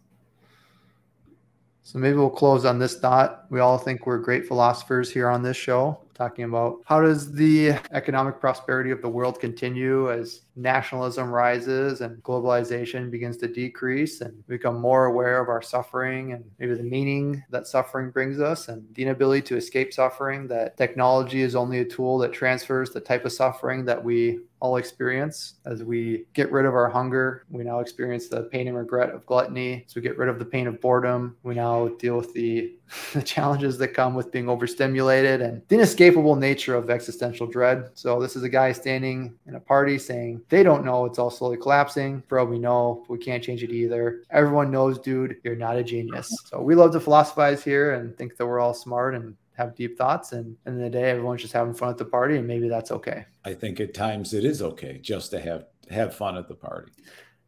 So 1.84 2.00
maybe 2.00 2.18
we'll 2.18 2.32
close 2.32 2.66
on 2.66 2.80
this 2.80 2.98
thought. 2.98 3.46
We 3.52 3.60
all 3.60 3.78
think 3.78 4.08
we're 4.08 4.18
great 4.18 4.48
philosophers 4.48 5.12
here 5.12 5.30
on 5.30 5.44
this 5.44 5.56
show, 5.56 6.00
talking 6.16 6.46
about. 6.46 6.80
How 6.86 7.02
does 7.02 7.32
the 7.32 7.72
economic 7.92 8.40
prosperity 8.40 8.90
of 8.92 9.02
the 9.02 9.10
world 9.10 9.40
continue 9.40 10.12
as 10.12 10.42
nationalism 10.56 11.30
rises 11.30 12.02
and 12.02 12.24
globalization 12.24 13.12
begins 13.12 13.38
to 13.38 13.48
decrease 13.48 14.22
and 14.22 14.46
become 14.48 14.80
more 14.80 15.06
aware 15.06 15.42
of 15.42 15.50
our 15.50 15.62
suffering 15.62 16.32
and 16.32 16.44
maybe 16.58 16.74
the 16.74 16.84
meaning 16.84 17.44
that 17.50 17.68
suffering 17.68 18.10
brings 18.10 18.40
us 18.40 18.70
and 18.70 18.84
the 18.96 19.04
inability 19.04 19.42
to 19.42 19.58
escape 19.58 19.94
suffering 19.94 20.48
that 20.48 20.78
technology 20.78 21.42
is 21.42 21.56
only 21.56 21.80
a 21.80 21.86
tool 21.86 22.18
that 22.18 22.32
transfers 22.32 22.92
the 22.92 23.02
type 23.02 23.26
of 23.26 23.34
suffering 23.34 23.84
that 23.86 24.02
we 24.02 24.40
all 24.66 24.78
experience. 24.78 25.56
As 25.66 25.84
we 25.84 26.26
get 26.34 26.52
rid 26.52 26.66
of 26.66 26.74
our 26.74 26.90
hunger 26.90 27.46
we 27.50 27.64
now 27.64 27.80
experience 27.80 28.28
the 28.28 28.44
pain 28.44 28.68
and 28.68 28.76
regret 28.76 29.12
of 29.12 29.26
gluttony. 29.26 29.86
So 29.88 30.00
we 30.00 30.02
get 30.02 30.18
rid 30.18 30.30
of 30.30 30.40
the 30.40 30.46
pain 30.46 30.68
of 30.68 30.82
boredom 30.82 31.38
we 31.44 31.54
now 31.56 31.90
deal 32.00 32.18
with 32.18 32.34
the 32.34 32.74
the 33.14 33.22
challenges 33.22 33.78
that 33.78 33.90
come 33.90 34.14
with 34.14 34.32
being 34.32 34.48
overstimulated 34.50 35.42
and 35.42 35.62
the 35.68 35.76
inescapable 35.76 36.36
nature 36.36 36.76
of 36.76 36.90
existential 36.90 37.48
dread. 37.48 37.90
So 37.96 38.20
this 38.22 38.36
is 38.36 38.44
a 38.44 38.50
guy 38.50 38.72
standing 38.72 39.34
in 39.48 39.56
a 39.56 39.60
party 39.60 39.98
saying 39.98 40.42
they 40.50 40.64
don't 40.64 40.86
know 40.86 41.06
it's 41.06 41.20
all 41.20 41.32
slowly 41.32 41.58
collapsing. 41.58 42.24
Bro 42.28 42.46
we 42.46 42.60
know 42.60 43.06
we 43.08 43.18
can't 43.18 43.44
change 43.44 43.64
it 43.64 43.72
either. 43.72 44.24
Everyone 44.32 44.72
knows 44.72 45.00
dude 45.00 45.38
you're 45.44 45.56
not 45.56 45.78
a 45.78 45.84
genius. 45.84 46.36
So 46.46 46.62
we 46.62 46.76
love 46.76 46.92
to 46.94 47.00
philosophize 47.00 47.64
here 47.64 47.94
and 47.94 48.18
think 48.18 48.38
that 48.38 48.46
we're 48.46 48.60
all 48.60 48.74
smart 48.74 49.16
and 49.16 49.36
have 49.58 49.76
deep 49.76 49.98
thoughts 49.98 50.32
and 50.34 50.56
in 50.66 50.80
the 50.80 50.90
day 50.90 51.10
everyone's 51.10 51.42
just 51.42 51.54
having 51.54 51.74
fun 51.74 51.90
at 51.90 51.98
the 51.98 52.06
party 52.06 52.38
and 52.38 52.48
maybe 52.48 52.68
that's 52.68 52.92
okay 52.92 53.26
I 53.46 53.54
think 53.54 53.80
at 53.80 53.94
times 53.94 54.34
it 54.34 54.44
is 54.44 54.62
okay 54.62 55.00
just 55.02 55.32
to 55.32 55.40
have 55.40 55.66
have 55.90 56.16
fun 56.16 56.38
at 56.38 56.48
the 56.48 56.56
party. 56.56 56.92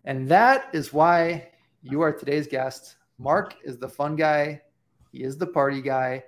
And 0.05 0.27
that 0.29 0.69
is 0.73 0.93
why 0.93 1.49
you 1.81 2.01
are 2.01 2.11
today's 2.11 2.47
guest. 2.47 2.95
Marc 3.17 3.55
is 3.63 3.77
the 3.77 3.89
fun 3.89 4.15
guy. 4.15 4.61
He 5.11 5.23
is 5.23 5.37
the 5.37 5.47
party 5.47 5.81
guy. 5.81 6.23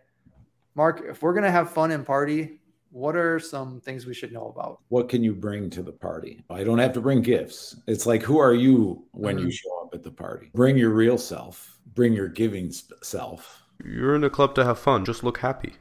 Marc, 0.75 1.03
if 1.07 1.21
we're 1.21 1.33
going 1.33 1.43
to 1.43 1.51
have 1.51 1.71
fun 1.71 1.91
and 1.91 2.05
party, 2.05 2.59
what 2.91 3.15
are 3.15 3.39
some 3.39 3.79
things 3.81 4.05
we 4.05 4.13
should 4.13 4.31
know 4.31 4.47
about? 4.47 4.79
What 4.89 5.09
can 5.09 5.23
you 5.23 5.33
bring 5.33 5.69
to 5.71 5.83
the 5.83 5.91
party? 5.91 6.43
I 6.49 6.63
don't 6.63 6.79
have 6.79 6.93
to 6.93 7.01
bring 7.01 7.21
gifts. 7.21 7.75
It's 7.87 8.05
like, 8.05 8.23
who 8.23 8.39
are 8.39 8.53
you 8.53 9.05
when 9.11 9.37
you 9.37 9.45
mm-hmm. 9.45 9.51
show 9.51 9.81
up 9.83 9.93
at 9.93 10.03
the 10.03 10.11
party? 10.11 10.49
Bring 10.53 10.77
your 10.77 10.89
real 10.89 11.17
self. 11.17 11.79
Bring 11.93 12.13
your 12.13 12.27
giving 12.27 12.71
self. 13.03 13.58
You're 13.83 14.15
in 14.15 14.23
a 14.23 14.29
club 14.29 14.55
to 14.55 14.65
have 14.65 14.79
fun. 14.79 15.05
Just 15.05 15.23
look 15.23 15.39
happy. 15.39 15.73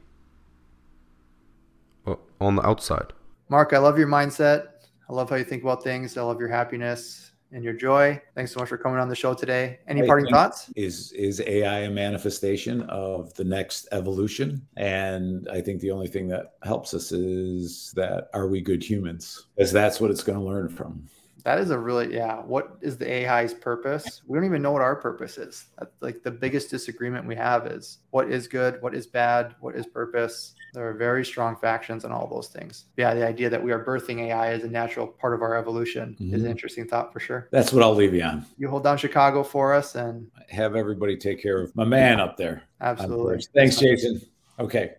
Well, 2.05 2.19
on 2.39 2.55
the 2.55 2.65
outside. 2.65 3.13
Marc, 3.49 3.73
I 3.73 3.77
love 3.77 3.97
your 3.97 4.07
mindset. 4.07 4.67
I 5.09 5.13
love 5.13 5.29
how 5.29 5.35
you 5.35 5.43
think 5.43 5.63
about 5.63 5.83
things. 5.83 6.17
I 6.17 6.21
love 6.21 6.39
your 6.39 6.49
happiness 6.49 7.31
and 7.51 7.63
your 7.63 7.73
joy. 7.73 8.21
Thanks 8.35 8.51
so 8.53 8.59
much 8.59 8.69
for 8.69 8.77
coming 8.77 8.99
on 8.99 9.09
the 9.09 9.15
show 9.15 9.33
today. 9.33 9.79
Any 9.87 10.01
Hey, 10.01 10.07
parting 10.07 10.31
thoughts? 10.31 10.71
Is 10.75 11.11
is 11.13 11.41
AI 11.41 11.79
a 11.79 11.89
manifestation 11.89 12.83
of 12.83 13.33
the 13.33 13.43
next 13.43 13.87
evolution? 13.91 14.65
And 14.77 15.47
I 15.51 15.61
think 15.61 15.81
the 15.81 15.91
only 15.91 16.07
thing 16.07 16.27
that 16.27 16.53
helps 16.63 16.93
us 16.93 17.11
is 17.11 17.91
that 17.95 18.29
are 18.33 18.47
we 18.47 18.61
good 18.61 18.83
humans? 18.83 19.47
Because 19.55 19.71
that's 19.71 19.99
what 19.99 20.11
it's 20.11 20.23
going 20.23 20.37
to 20.37 20.45
learn 20.45 20.69
from. 20.69 21.07
That 21.45 21.59
is 21.59 21.69
a 21.69 21.77
really 21.79 22.13
yeah. 22.15 22.35
What 22.37 22.77
is 22.81 22.97
the 22.97 23.09
AI's 23.27 23.53
purpose? 23.53 24.21
We 24.27 24.37
don't 24.37 24.45
even 24.45 24.61
know 24.61 24.71
what 24.71 24.81
our 24.81 24.95
purpose 24.95 25.37
is. 25.37 25.65
That's 25.77 25.91
like 26.01 26.21
the 26.23 26.31
biggest 26.31 26.69
disagreement 26.69 27.25
we 27.25 27.35
have 27.35 27.65
is 27.67 27.99
what 28.11 28.29
is 28.29 28.47
good, 28.47 28.81
what 28.81 28.93
is 28.93 29.07
bad, 29.07 29.55
what 29.61 29.75
is 29.75 29.85
purpose. 29.87 30.55
There 30.73 30.87
are 30.87 30.93
very 30.93 31.25
strong 31.25 31.55
factions 31.55 32.05
on 32.05 32.11
all 32.11 32.27
those 32.27 32.47
things. 32.49 32.85
Yeah, 32.97 33.13
the 33.15 33.25
idea 33.25 33.49
that 33.49 33.63
we 33.63 33.71
are 33.71 33.83
birthing 33.83 34.19
AI 34.21 34.49
as 34.49 34.63
a 34.63 34.67
natural 34.69 35.07
part 35.07 35.33
of 35.33 35.41
our 35.41 35.55
evolution 35.55 36.15
is 36.19 36.41
an 36.43 36.47
Mhm. 36.47 36.51
interesting 36.51 36.87
thought 36.87 37.11
for 37.11 37.19
sure. 37.19 37.47
That's 37.51 37.73
what 37.73 37.81
I'll 37.81 37.95
leave 37.95 38.13
you 38.13 38.21
on. 38.23 38.45
You 38.57 38.67
hold 38.67 38.83
down 38.83 38.97
Chicago 38.97 39.41
for 39.43 39.73
us, 39.73 39.95
and 39.95 40.27
Have 40.49 40.75
everybody 40.75 41.15
take 41.17 41.41
care 41.41 41.61
of 41.61 41.75
my 41.75 41.85
man 41.85 42.19
up 42.19 42.37
there. 42.37 42.63
absolutely. 42.81 43.43
Thanks, 43.55 43.77
Jason. 43.77 44.21
Okay. 44.59 44.93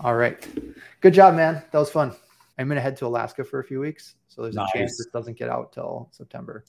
All 0.00 0.14
right, 0.14 0.46
good 1.00 1.12
job, 1.12 1.34
man. 1.34 1.62
That 1.72 1.78
was 1.78 1.90
fun. 1.90 2.12
I'm 2.58 2.68
gonna 2.68 2.80
head 2.80 2.96
to 2.98 3.06
Alaska 3.06 3.44
for 3.44 3.60
a 3.60 3.64
few 3.64 3.80
weeks, 3.80 4.16
so 4.26 4.42
there's 4.42 4.56
a 4.56 4.66
chance 4.72 4.98
this 4.98 5.06
doesn't 5.12 5.38
get 5.38 5.48
out 5.48 5.72
till 5.72 6.08
September. 6.10 6.64